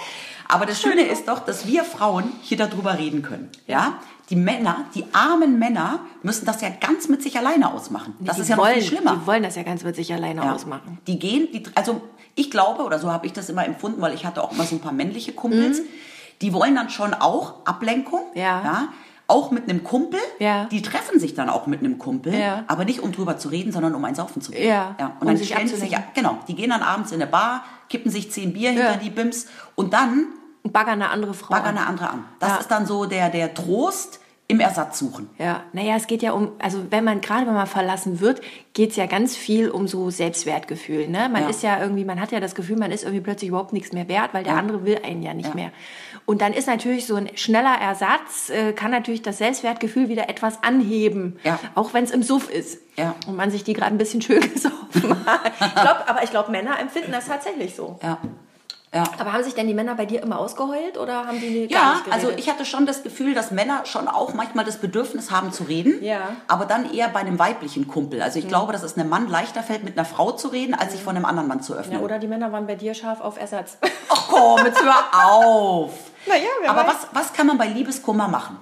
Aber 0.53 0.67
das 0.67 0.81
Schöne 0.81 1.03
ist 1.03 1.29
doch, 1.29 1.41
dass 1.41 1.67
wir 1.67 1.85
Frauen 1.85 2.33
hier 2.43 2.57
darüber 2.57 2.99
reden 2.99 3.23
können. 3.23 3.49
Ja? 3.67 3.95
Die 4.31 4.37
Männer, 4.37 4.85
die 4.95 5.05
armen 5.13 5.59
Männer, 5.59 6.01
müssen 6.23 6.45
das 6.47 6.61
ja 6.61 6.69
ganz 6.69 7.09
mit 7.09 7.23
sich 7.23 7.37
alleine 7.39 7.73
ausmachen. 7.73 8.15
Das 8.21 8.37
Die 8.37 8.43
ist 8.43 8.49
ja 8.49 8.57
noch 8.57 8.65
wollen, 8.65 8.75
viel 8.75 8.83
schlimmer. 8.85 9.17
Die 9.21 9.27
wollen 9.27 9.43
das 9.43 9.57
ja 9.57 9.63
ganz 9.63 9.83
mit 9.85 9.97
sich 9.97 10.13
alleine 10.13 10.43
Ja. 10.45 10.55
ausmachen. 10.55 10.99
Die 11.07 11.19
gehen, 11.19 11.49
die, 11.53 11.63
also 11.75 12.01
ich 12.35 12.51
glaube, 12.51 12.85
oder 12.85 12.99
so 12.99 13.11
habe 13.11 13.27
ich 13.27 13.33
das 13.33 13.49
immer 13.49 13.65
empfunden, 13.67 14.01
weil 14.01 14.15
ich 14.15 14.25
hatte 14.25 14.43
auch 14.43 14.53
immer 14.53 14.65
so 14.65 14.77
ein 14.77 14.81
paar 14.81 14.93
männliche 14.93 15.33
Kumpels, 15.33 15.83
die 16.43 16.53
wollen 16.53 16.75
dann 16.75 16.91
schon 16.91 17.13
auch 17.15 17.67
Ablenkung, 17.67 18.21
Mhm. 18.35 18.41
Ja. 18.41 18.89
auch 19.27 19.51
mit 19.53 19.69
einem 19.69 19.85
Kumpel. 19.85 20.19
Ja. 20.41 20.65
Die 20.67 20.83
treffen 20.83 21.21
sich 21.21 21.35
dann 21.35 21.49
auch 21.51 21.67
mit 21.69 21.81
einem 21.81 21.99
Kumpel, 21.99 22.35
Ja. 22.35 22.65
aber 22.67 22.85
nicht 22.85 23.01
um 23.01 23.13
drüber 23.13 23.37
zu 23.37 23.49
reden, 23.49 23.71
sondern 23.73 23.95
um 23.95 24.05
ein 24.05 24.15
Saufen 24.17 24.43
zu 24.43 24.51
gehen. 24.53 24.67
Ja, 24.69 24.97
Und 25.21 25.29
um 25.29 25.35
dann 25.37 25.45
stellen 25.45 25.69
sie 25.69 25.77
sich, 25.77 25.97
genau, 26.15 26.39
die 26.49 26.55
gehen 26.57 26.71
dann 26.71 26.83
abends 26.83 27.13
in 27.13 27.21
eine 27.23 27.31
Bar, 27.31 27.65
kippen 27.89 28.11
sich 28.11 28.31
zehn 28.33 28.53
Bier 28.53 28.73
Ja. 28.73 28.89
hinter 28.91 28.97
die 29.05 29.11
Bims 29.11 29.47
und 29.77 29.93
dann 29.93 30.27
Und 30.63 30.73
baggern 30.73 31.01
eine 31.03 31.11
andere 31.11 31.35
Frau. 31.35 31.55
baggern 31.55 31.77
an. 31.77 31.79
eine 31.79 31.87
andere 31.87 32.11
an. 32.11 32.25
Das 32.39 32.51
Ja. 32.51 32.57
ist 32.59 32.69
dann 32.71 32.87
so 32.87 33.07
der, 33.07 33.31
der 33.31 33.55
Trost 33.55 34.21
im 34.47 34.59
Ersatz 34.59 34.99
suchen. 34.99 35.31
Ja, 35.39 35.63
naja, 35.73 35.95
es 35.95 36.09
geht 36.09 36.23
ja 36.23 36.33
um, 36.33 36.51
also 36.59 36.83
wenn 36.91 37.05
man, 37.05 37.21
gerade 37.21 37.47
wenn 37.47 37.55
man 37.55 37.69
verlassen 37.69 38.19
wird, 38.19 38.41
geht 38.75 38.91
es 38.91 38.97
ja 38.97 39.07
ganz 39.07 39.37
viel 39.37 39.71
um 39.71 39.87
so 39.87 40.11
Selbstwertgefühl. 40.11 41.07
Ne? 41.07 41.29
Man 41.29 41.43
Ja. 41.45 41.49
ist 41.49 41.63
ja 41.63 41.81
irgendwie, 41.81 42.05
man 42.05 42.21
hat 42.21 42.33
ja 42.33 42.41
das 42.41 42.57
Gefühl, 42.57 42.77
man 42.77 42.91
ist 42.91 43.05
irgendwie 43.05 43.21
plötzlich 43.23 43.49
überhaupt 43.51 43.73
nichts 43.73 43.93
mehr 43.93 44.09
wert, 44.09 44.35
weil 44.35 44.43
der 44.43 44.57
andere 44.57 44.85
will 44.85 44.99
einen 45.05 45.23
ja 45.23 45.35
nicht 45.35 45.51
Ja. 45.51 45.55
mehr. 45.55 45.71
Und 46.27 46.43
dann 46.43 46.53
ist 46.53 46.67
natürlich 46.67 47.07
so 47.07 47.15
ein 47.15 47.31
schneller 47.37 47.77
Ersatz, 47.81 48.51
äh, 48.51 48.73
kann 48.73 48.91
natürlich 48.91 49.23
das 49.23 49.39
Selbstwertgefühl 49.39 50.09
wieder 50.09 50.29
etwas 50.29 50.63
anheben. 50.65 51.39
Ja. 51.45 51.61
Auch 51.77 51.95
wenn 51.95 52.03
es 52.03 52.11
im 52.11 52.25
Suff 52.25 52.51
ist. 52.51 52.81
Ja. 52.97 53.15
Und 53.29 53.37
man 53.37 53.53
sich 53.53 53.63
die 53.63 53.73
gerade 53.73 53.93
ein 53.93 53.99
bisschen 53.99 54.21
schön 54.21 54.41
gesoffen 54.53 55.15
hat. 55.27 55.53
ich 55.61 55.75
glaub, 55.75 56.05
aber 56.09 56.25
ich 56.25 56.31
glaube, 56.31 56.51
Männer 56.51 56.77
empfinden 56.81 57.13
das 57.13 57.27
tatsächlich 57.29 57.77
so. 57.77 58.01
Ja. 58.03 58.19
Ja. 58.93 59.05
Aber 59.21 59.33
haben 59.33 59.45
sich 59.45 59.55
denn 59.55 59.69
die 59.69 59.75
Männer 59.75 59.95
bei 59.95 60.05
dir 60.05 60.21
immer 60.21 60.41
ausgeheult 60.41 60.99
oder 60.99 61.25
haben 61.27 61.39
die 61.41 61.69
gar 61.69 61.81
Ja, 62.07 62.13
also 62.13 62.31
ich 62.31 62.51
hatte 62.51 62.65
schon 62.65 62.87
das 62.87 63.05
Gefühl, 63.05 63.35
dass 63.35 63.53
Männer 63.53 63.87
schon 63.87 64.09
auch 64.09 64.35
manchmal 64.35 64.65
das 64.65 64.79
Bedürfnis 64.79 65.31
haben 65.31 65.53
zu 65.53 65.63
reden, 65.63 66.03
Ja. 66.03 66.31
aber 66.49 66.67
dann 66.67 66.93
eher 66.93 67.09
bei 67.09 67.21
einem 67.21 67.39
weiblichen 67.39 67.87
Kumpel. 67.87 68.21
Also 68.21 68.41
ich 68.41 68.49
glaube, 68.49 68.73
dass 68.73 68.83
es 68.83 68.99
einem 68.99 69.09
Mann 69.09 69.29
leichter 69.29 69.63
fällt, 69.63 69.85
mit 69.85 69.97
einer 69.97 70.05
Frau 70.05 70.33
zu 70.33 70.49
reden, 70.49 70.75
als 70.75 70.91
sich 70.93 71.03
von 71.05 71.15
einem 71.15 71.25
anderen 71.25 71.47
Mann 71.49 71.63
zu 71.63 71.75
ja, 71.75 71.79
öffnen. 71.81 72.01
oder 72.01 72.19
die 72.19 72.27
Männer 72.27 72.51
waren 72.51 72.67
bei 72.67 72.75
dir 72.75 72.95
scharf 72.95 73.21
auf 73.21 73.39
Ersatz. 73.41 73.79
Ach 74.09 74.29
komm, 74.29 74.67
jetzt 74.67 74.83
hör 74.83 75.27
auf! 75.35 75.93
Naja, 76.27 76.43
wer 76.61 76.71
Aber 76.71 76.81
weiß. 76.81 76.89
was, 76.89 77.09
was 77.29 77.33
kann 77.33 77.47
man 77.47 77.57
bei 77.59 77.67
Liebeskummer 77.67 78.29
machen? 78.29 78.59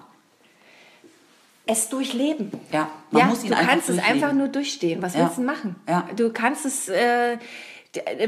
es 1.66 1.88
durchleben. 1.90 2.50
Ja, 2.72 2.88
man 3.10 3.20
ja, 3.22 3.26
muss 3.28 3.42
ihn 3.44 3.50
du 3.50 3.56
einfach 3.56 3.70
kannst 3.72 3.88
es 3.90 3.96
durchleben. 3.96 4.22
einfach 4.22 4.34
nur 4.36 4.48
durchstehen. 4.48 5.02
Was 5.02 5.14
Ja. 5.14 5.20
willst 5.24 5.36
du 5.38 5.42
machen? 5.42 5.76
Ja. 5.86 6.04
Du 6.16 6.32
kannst 6.32 6.64
es 6.64 6.88
äh, 6.88 7.36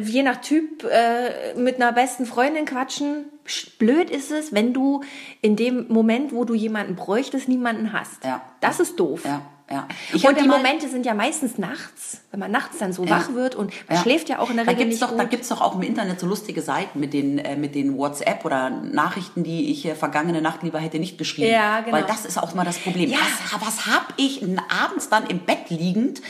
je 0.03 0.23
nach 0.23 0.41
Typ 0.41 0.85
äh, 0.85 1.55
mit 1.59 1.77
einer 1.77 1.93
besten 1.93 2.27
Freundin 2.27 2.65
quatschen. 2.65 3.27
Sch- 3.47 3.79
Blöd 3.79 4.11
ist 4.11 4.31
es, 4.31 4.53
wenn 4.53 4.73
du 4.73 5.03
in 5.43 5.57
dem 5.57 5.87
Moment, 5.89 6.33
wo 6.33 6.45
du 6.45 6.55
jemanden 6.55 6.95
bräuchtest, 6.97 7.49
niemanden 7.49 7.93
hast. 7.93 8.25
Ja. 8.25 8.43
Das 8.61 8.81
ist 8.81 8.99
doof. 9.01 9.25
Ja, 9.25 9.43
ja. 9.71 9.87
Ich 10.13 10.27
und 10.27 10.39
die 10.41 10.47
mal- 10.49 10.57
Momente 10.59 10.89
sind 10.89 11.07
ja 11.07 11.15
meistens 11.15 11.59
nachts, 11.59 12.21
wenn 12.31 12.41
man 12.41 12.51
nachts 12.51 12.79
dann 12.79 12.93
so 12.93 13.05
Ja. 13.05 13.11
wach 13.11 13.35
wird 13.35 13.55
und 13.55 13.73
man 13.89 13.97
Ja. 13.97 14.03
schläft 14.03 14.29
ja 14.29 14.39
auch 14.41 14.51
in 14.51 14.57
der 14.57 14.65
da 14.65 14.73
Regel 14.73 14.87
gibt's 14.87 15.01
nicht 15.01 15.11
doch, 15.13 15.17
Da 15.17 15.25
gibt 15.25 15.43
es 15.45 15.49
doch 15.49 15.61
auch 15.61 15.75
im 15.77 15.83
Internet 15.83 16.19
so 16.21 16.27
lustige 16.27 16.61
Seiten 16.63 16.99
mit 17.01 17.13
den, 17.13 17.39
äh, 17.39 17.57
mit 17.57 17.75
den 17.75 17.97
WhatsApp 17.97 18.45
oder 18.45 18.71
Nachrichten, 18.71 19.45
die 19.45 19.71
ich 19.71 19.87
äh, 19.87 19.95
vergangene 19.95 20.41
Nacht 20.43 20.63
lieber 20.63 20.79
hätte 20.79 20.99
nicht 20.99 21.19
geschrieben. 21.19 21.51
Ja, 21.53 21.81
genau. 21.81 21.97
Weil 21.97 22.05
das 22.05 22.25
ist 22.25 22.39
auch 22.39 22.55
mal 22.55 22.65
das 22.65 22.79
Problem. 22.79 23.11
Ja. 23.11 23.19
Was, 23.53 23.61
was 23.67 23.87
habe 23.87 24.07
ich 24.17 24.43
abends 24.85 25.09
dann 25.09 25.27
im 25.27 25.41
Bett 25.41 25.71
liegend 25.71 26.21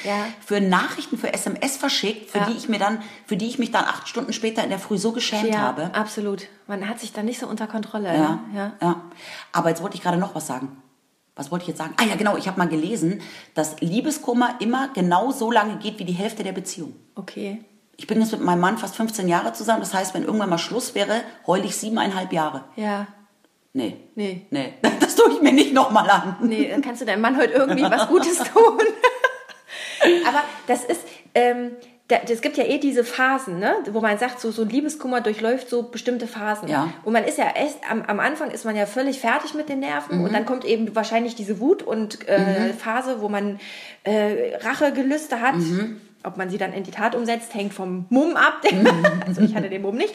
für 0.45 0.61
Nachrichten, 0.61 1.17
für 1.19 1.33
SMS 1.33 1.77
verschickt, 1.77 2.31
für 2.31 2.41
die 2.41 2.57
ich 2.57 2.69
mir 2.69 2.79
dann, 2.79 3.03
für 3.27 3.37
die 3.37 3.47
ich 3.47 3.59
mich 3.59 3.71
dann 3.71 3.85
acht 3.85 4.09
Stunden 4.09 4.33
später 4.33 4.63
in 4.63 4.71
der 4.71 4.79
Früh 4.79 4.99
so 4.99 5.13
geschämt 5.13 5.49
ja, 5.53 5.59
habe. 5.61 5.91
absolut. 5.95 6.47
Man 6.67 6.89
hat 6.89 7.01
sich 7.01 7.13
dann 7.13 7.25
nicht 7.25 7.41
so 7.41 7.47
unter 7.47 7.67
Kontrolle. 7.67 8.09
Ja, 8.09 8.13
ne? 8.13 8.39
ja. 8.55 8.73
ja. 8.81 9.01
Aber 9.53 9.71
jetzt 9.71 9.83
wollte 9.83 9.97
ich 9.97 10.03
gerade 10.03 10.19
noch 10.19 10.35
was 10.35 10.47
sagen. 10.47 10.77
Was 11.37 11.51
wollte 11.51 11.63
ich 11.65 11.69
jetzt 11.69 11.79
sagen? 11.79 11.95
Ah 11.97 12.05
ja, 12.05 12.17
genau. 12.17 12.37
Ich 12.37 12.47
habe 12.49 12.59
mal 12.59 12.69
gelesen, 12.69 13.21
dass 13.55 13.81
Liebeskummer 13.81 14.57
immer 14.61 14.89
genau 14.95 15.31
so 15.31 15.51
lange 15.51 15.77
geht 15.79 15.99
wie 15.99 16.05
die 16.05 16.13
Hälfte 16.13 16.43
der 16.43 16.53
Beziehung. 16.53 16.95
Okay. 17.15 17.65
Ich 17.97 18.07
bin 18.07 18.21
jetzt 18.21 18.33
mit 18.33 18.41
meinem 18.41 18.61
Mann 18.61 18.79
fast 18.79 18.97
15 18.97 19.29
Jahre 19.29 19.53
zusammen. 19.53 19.81
Das 19.81 19.95
heißt, 19.95 20.15
wenn 20.15 20.25
irgendwann 20.25 20.51
mal 20.51 20.59
Schluss 20.59 20.95
wäre, 20.95 21.23
heule 21.47 21.65
ich 21.65 21.77
siebeneinhalb 21.77 22.33
Jahre. 22.33 22.65
Ja. 22.77 23.07
Nee. 23.73 23.97
Nee. 24.15 24.47
Nee. 24.51 24.75
Das 25.01 25.17
tue 25.17 25.35
ich 25.35 25.43
mir 25.43 25.53
nicht 25.53 25.75
nochmal 25.75 26.09
an. 26.09 26.37
Nee, 26.41 26.69
dann 26.71 26.83
kannst 26.83 27.03
du 27.03 27.05
deinem 27.05 27.21
Mann 27.21 27.37
heute 27.37 27.53
irgendwie 27.53 27.83
was 27.83 28.07
Gutes 28.07 28.39
tun. 28.55 28.79
Aber 30.29 30.43
das 30.67 30.85
ist, 30.85 31.01
ähm, 31.35 31.73
es 32.29 32.41
gibt 32.41 32.57
ja 32.57 32.65
eh 32.65 32.79
diese 32.79 33.05
Phasen, 33.05 33.59
ne? 33.59 33.75
wo 33.93 34.01
man 34.01 34.19
sagt, 34.19 34.41
so, 34.41 34.51
so 34.51 34.63
ein 34.63 34.69
Liebeskummer 34.69 35.21
durchläuft 35.21 35.69
so 35.69 35.83
bestimmte 35.85 36.27
Phasen. 36.27 36.69
Ja. 36.69 36.93
Und 37.05 37.13
man 37.13 37.25
ist 37.25 37.39
ja 37.39 37.47
erst, 37.55 37.79
am, 37.91 38.03
am 38.03 38.21
Anfang 38.21 38.51
ist 38.51 38.65
man 38.65 38.77
ja 38.77 38.87
völlig 38.87 39.21
fertig 39.21 39.55
mit 39.55 39.69
den 39.69 39.81
Nerven 39.81 40.19
Mhm. 40.19 40.25
und 40.25 40.33
dann 40.35 40.45
kommt 40.47 40.65
eben 40.65 40.95
wahrscheinlich 40.97 41.35
diese 41.35 41.61
Wut 41.61 41.83
und 41.83 42.27
äh, 42.29 42.73
Phase, 42.73 43.21
wo 43.21 43.29
man 43.29 43.59
äh, 44.05 44.57
Rachegelüste 44.61 45.41
hat. 45.41 45.57
Mhm. 45.57 46.01
Ob 46.23 46.37
man 46.37 46.51
sie 46.51 46.59
dann 46.59 46.75
in 46.75 46.83
die 46.85 46.91
Tat 46.91 47.15
umsetzt, 47.15 47.55
hängt 47.55 47.73
vom 47.73 48.05
Mumm 48.11 48.37
ab. 48.37 48.61
also 49.27 49.41
ich 49.41 49.55
hatte 49.55 49.71
den 49.71 49.81
Mumm 49.81 49.97
nicht. 49.97 50.15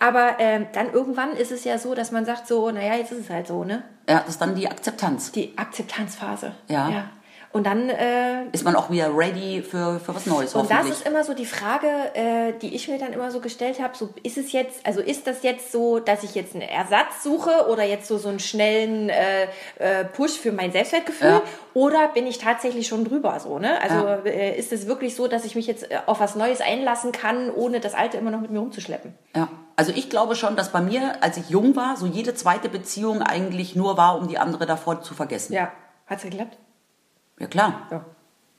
Aber 0.00 0.34
ähm, 0.40 0.66
dann 0.72 0.92
irgendwann 0.92 1.30
ist 1.36 1.52
es 1.52 1.62
ja 1.62 1.78
so, 1.78 1.94
dass 1.94 2.10
man 2.10 2.24
sagt 2.24 2.48
so, 2.48 2.72
naja, 2.72 2.96
jetzt 2.96 3.12
ist 3.12 3.20
es 3.20 3.30
halt 3.30 3.46
so, 3.46 3.62
ne? 3.62 3.84
Ja, 4.08 4.18
das 4.18 4.30
ist 4.30 4.40
dann 4.40 4.56
die 4.56 4.68
Akzeptanz. 4.68 5.30
Die 5.30 5.56
Akzeptanzphase. 5.56 6.52
Ja. 6.66 7.10
Und 7.54 7.66
dann, 7.66 7.88
äh, 7.88 8.46
Ist 8.50 8.64
man 8.64 8.74
auch 8.74 8.90
wieder 8.90 9.16
ready 9.16 9.62
für, 9.62 10.00
für 10.00 10.12
was 10.12 10.26
Neues, 10.26 10.56
und 10.56 10.68
das 10.72 10.88
ist 10.90 11.06
immer 11.06 11.22
so 11.22 11.34
die 11.34 11.46
Frage, 11.46 11.86
äh, 12.14 12.52
die 12.60 12.74
ich 12.74 12.88
mir 12.88 12.98
dann 12.98 13.12
immer 13.12 13.30
so 13.30 13.38
gestellt 13.38 13.80
habe, 13.80 13.96
so 13.96 14.08
ist 14.24 14.36
es 14.36 14.50
jetzt, 14.50 14.84
also 14.84 15.00
ist 15.00 15.28
das 15.28 15.44
jetzt 15.44 15.70
so, 15.70 16.00
dass 16.00 16.24
ich 16.24 16.34
jetzt 16.34 16.54
einen 16.54 16.62
Ersatz 16.62 17.22
suche 17.22 17.68
oder 17.70 17.84
jetzt 17.84 18.08
so, 18.08 18.18
so 18.18 18.28
einen 18.28 18.40
schnellen 18.40 19.08
äh, 19.08 19.44
äh, 19.78 20.04
Push 20.04 20.32
für 20.32 20.50
mein 20.50 20.72
Selbstwertgefühl 20.72 21.28
Ja. 21.28 21.42
oder 21.74 22.08
bin 22.08 22.26
ich 22.26 22.38
tatsächlich 22.38 22.88
schon 22.88 23.04
drüber 23.04 23.38
so, 23.38 23.60
ne? 23.60 23.80
Also 23.80 23.98
Ja. 23.98 24.16
äh, 24.24 24.58
ist 24.58 24.72
es 24.72 24.88
wirklich 24.88 25.14
so, 25.14 25.28
dass 25.28 25.44
ich 25.44 25.54
mich 25.54 25.68
jetzt 25.68 25.88
äh, 25.92 25.98
auf 26.06 26.18
was 26.18 26.34
Neues 26.34 26.60
einlassen 26.60 27.12
kann, 27.12 27.50
ohne 27.50 27.78
das 27.78 27.94
Alte 27.94 28.16
immer 28.16 28.32
noch 28.32 28.40
mit 28.40 28.50
mir 28.50 28.58
rumzuschleppen? 28.58 29.14
Ja, 29.36 29.46
also 29.76 29.92
ich 29.94 30.10
glaube 30.10 30.34
schon, 30.34 30.56
dass 30.56 30.70
bei 30.72 30.80
mir, 30.80 31.22
als 31.22 31.36
ich 31.36 31.50
jung 31.50 31.76
war, 31.76 31.96
so 31.96 32.06
jede 32.06 32.34
zweite 32.34 32.68
Beziehung 32.68 33.22
eigentlich 33.22 33.76
nur 33.76 33.96
war, 33.96 34.18
um 34.18 34.26
die 34.26 34.38
andere 34.38 34.66
davor 34.66 35.02
zu 35.02 35.14
vergessen. 35.14 35.52
Ja. 35.52 35.70
Hat's 36.08 36.24
geklappt? 36.24 36.58
Ja, 37.38 37.46
klar. 37.46 37.88
Ja. 37.90 38.04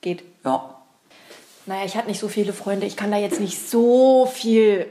Geht. 0.01 0.23
Ja. 0.43 0.75
Naja, 1.65 1.85
ich 1.85 1.97
hatte 1.97 2.07
nicht 2.07 2.19
so 2.19 2.27
viele 2.27 2.53
Freunde. 2.53 2.85
Ich 2.85 2.95
kann 2.95 3.11
da 3.11 3.17
jetzt 3.17 3.39
nicht 3.39 3.69
so 3.69 4.25
viel 4.27 4.87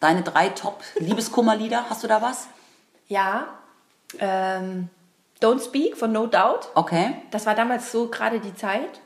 Deine 0.00 0.22
drei 0.22 0.48
Top-Liebeskummerlieder, 0.48 1.88
hast 1.88 2.02
du 2.02 2.08
da 2.08 2.20
was? 2.20 2.48
Ja. 3.06 3.46
Ähm, 4.18 4.88
Don't 5.40 5.64
Speak 5.64 5.96
von 5.96 6.10
No 6.12 6.26
Doubt. 6.26 6.68
Okay. 6.74 7.14
Das 7.30 7.46
war 7.46 7.54
damals 7.54 7.92
so 7.92 8.08
gerade 8.08 8.40
die 8.40 8.54
Zeit. 8.54 9.00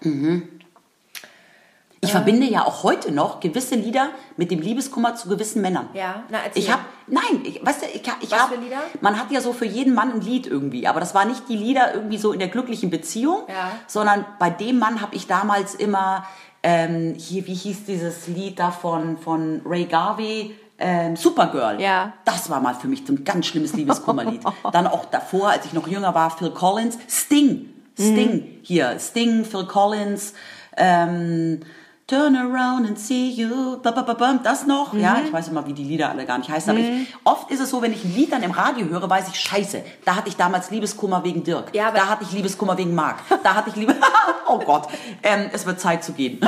Ich 2.07 2.13
verbinde 2.13 2.47
ja 2.47 2.65
auch 2.65 2.83
heute 2.83 3.13
noch 3.13 3.41
gewisse 3.41 3.75
Lieder 3.75 4.09
mit 4.37 4.51
dem 4.51 4.61
Liebeskummer 4.61 5.15
zu 5.15 5.29
gewissen 5.29 5.61
Männern. 5.63 5.89
Ja, 5.95 6.23
na 6.31 6.39
erzähl. 6.45 6.63
Ich 6.63 6.73
habe, 6.73 6.83
nein, 7.07 7.43
ich, 7.45 7.65
weißt 7.65 7.83
du, 7.83 7.87
ich, 7.87 8.03
ich 8.21 8.31
Was 8.31 8.41
hab, 8.41 8.49
für 8.55 8.61
Lieder? 8.61 8.79
man 9.01 9.19
hat 9.19 9.31
ja 9.31 9.41
so 9.41 9.53
für 9.53 9.67
jeden 9.67 9.95
Mann 9.95 10.13
ein 10.13 10.21
Lied 10.21 10.47
irgendwie, 10.47 10.87
aber 10.87 11.01
das 11.01 11.15
war 11.15 11.25
nicht 11.25 11.49
die 11.49 11.57
Lieder 11.57 11.95
irgendwie 11.95 12.19
so 12.19 12.33
in 12.33 12.39
der 12.39 12.49
glücklichen 12.49 12.91
Beziehung, 12.91 13.43
Ja. 13.49 13.73
sondern 13.87 14.25
bei 14.39 14.51
dem 14.51 14.79
Mann 14.79 15.01
habe 15.01 15.15
ich 15.15 15.27
damals 15.27 15.75
immer, 15.75 16.25
ähm, 16.63 17.15
hier, 17.17 17.47
wie 17.47 17.55
hieß 17.55 17.85
dieses 17.85 18.27
Lied 18.29 18.59
da 18.59 18.71
von, 18.71 19.19
von 19.19 19.61
Ray 19.65 19.85
Garvey, 19.85 20.57
ähm, 20.79 21.17
Supergirl. 21.17 21.81
Ja. 21.81 22.13
Das 22.25 22.51
war 22.51 22.61
mal 22.61 22.75
für 22.75 22.87
mich 22.89 23.03
so 23.07 23.13
ein 23.15 23.25
ganz 23.25 23.47
schlimmes 23.47 23.73
Liebeskummerlied. 23.75 24.41
Dann 24.73 24.87
auch 24.87 25.07
davor, 25.07 25.51
als 25.51 25.65
ich 25.65 25.73
noch 25.73 25.89
jünger 25.89 26.15
war, 26.15 26.31
Phil 26.31 26.51
Collins, 26.51 26.99
Sting, 27.09 27.71
Sting, 27.99 28.31
Mhm. 28.35 28.45
hier, 28.63 28.99
Sting, 28.99 29.45
Phil 29.47 29.65
Collins, 29.67 30.35
ähm, 30.77 31.61
Turn 32.09 32.37
around 32.37 32.87
and 32.87 32.97
see 32.97 33.31
you, 33.31 33.79
ba, 33.83 33.91
ba, 33.91 34.03
ba, 34.03 34.15
ba, 34.15 34.39
das 34.41 34.65
noch, 34.65 34.93
Mhm. 34.93 35.01
ja, 35.01 35.21
ich 35.25 35.33
weiß 35.33 35.49
immer, 35.49 35.67
wie 35.67 35.73
die 35.73 35.83
Lieder 35.83 36.09
alle 36.09 36.25
gar 36.25 36.39
nicht 36.39 36.49
heißen, 36.49 36.71
aber 36.71 36.79
ich, 36.79 37.09
oft 37.25 37.51
ist 37.51 37.59
es 37.59 37.69
so, 37.71 37.83
wenn 37.83 37.93
ich 37.93 38.05
ein 38.05 38.15
Lied 38.15 38.31
dann 38.31 38.45
im 38.45 38.53
Radio 38.53 38.87
höre, 38.87 39.11
weiß 39.11 39.27
ich, 39.27 39.41
scheiße, 39.41 39.83
da 40.05 40.15
hatte 40.15 40.29
ich 40.29 40.37
damals 40.37 40.71
Liebeskummer 40.71 41.25
wegen 41.25 41.43
Dirk, 41.43 41.75
Ja, 41.75 41.91
da 41.91 42.07
hatte 42.09 42.23
ich 42.23 42.31
Liebeskummer 42.31 42.79
wegen 42.79 42.95
Marc, 42.95 43.17
da 43.43 43.55
hatte 43.57 43.71
ich 43.71 43.75
Liebe, 43.77 43.97
oh 44.49 44.59
Gott, 44.61 44.87
ähm, 45.25 45.51
es 45.53 45.67
wird 45.67 45.81
Zeit 45.81 46.05
zu 46.05 46.13
gehen. 46.13 46.39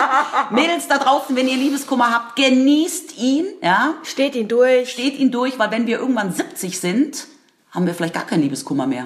Mädels 0.50 0.88
da 0.88 0.96
draußen, 0.96 1.36
wenn 1.36 1.46
ihr 1.46 1.56
Liebeskummer 1.58 2.10
habt, 2.10 2.36
genießt 2.36 3.18
ihn, 3.18 3.44
ja, 3.62 3.92
Steht 4.04 4.34
ihn 4.34 4.48
durch. 4.48 4.90
steht 4.92 5.18
ihn 5.18 5.30
durch, 5.30 5.58
weil 5.58 5.70
wenn 5.72 5.86
wir 5.86 5.98
irgendwann 5.98 6.32
70 6.32 6.80
sind, 6.80 7.26
haben 7.70 7.84
wir 7.84 7.92
vielleicht 7.94 8.14
gar 8.14 8.24
keinen 8.24 8.40
Liebeskummer 8.44 8.86
mehr. 8.86 9.04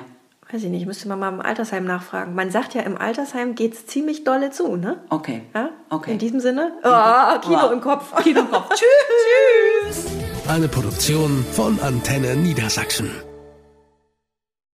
Weiß 0.52 0.62
ich 0.62 0.70
nicht, 0.70 0.87
müsste 0.87 1.09
man 1.09 1.18
mal 1.18 1.28
im 1.32 1.40
Altersheim 1.40 1.85
nachfragen. 1.85 2.35
Man 2.35 2.50
sagt 2.52 2.74
ja, 2.74 2.82
im 2.82 2.96
Altersheim 2.96 3.56
geht's 3.56 3.87
ziemlich 3.87 4.22
dolle 4.22 4.50
zu, 4.50 4.76
ne? 4.76 4.98
Okay. 5.11 5.42
Ja? 5.54 5.70
Okay. 5.90 6.12
In 6.12 6.18
diesem 6.18 6.38
Sinne? 6.38 6.72
Oh, 6.85 7.38
Kino 7.40 7.62
Wow. 7.62 7.72
im 7.72 7.80
Kopf. 7.80 8.14
Kino 8.22 8.40
im 8.40 8.50
Kopf. 8.50 8.70
Tschüss. 8.74 10.04
Eine 10.48 10.68
Produktion 10.68 11.44
von 11.52 11.80
Antenne 11.80 12.37
Niedersachsen. 12.37 13.11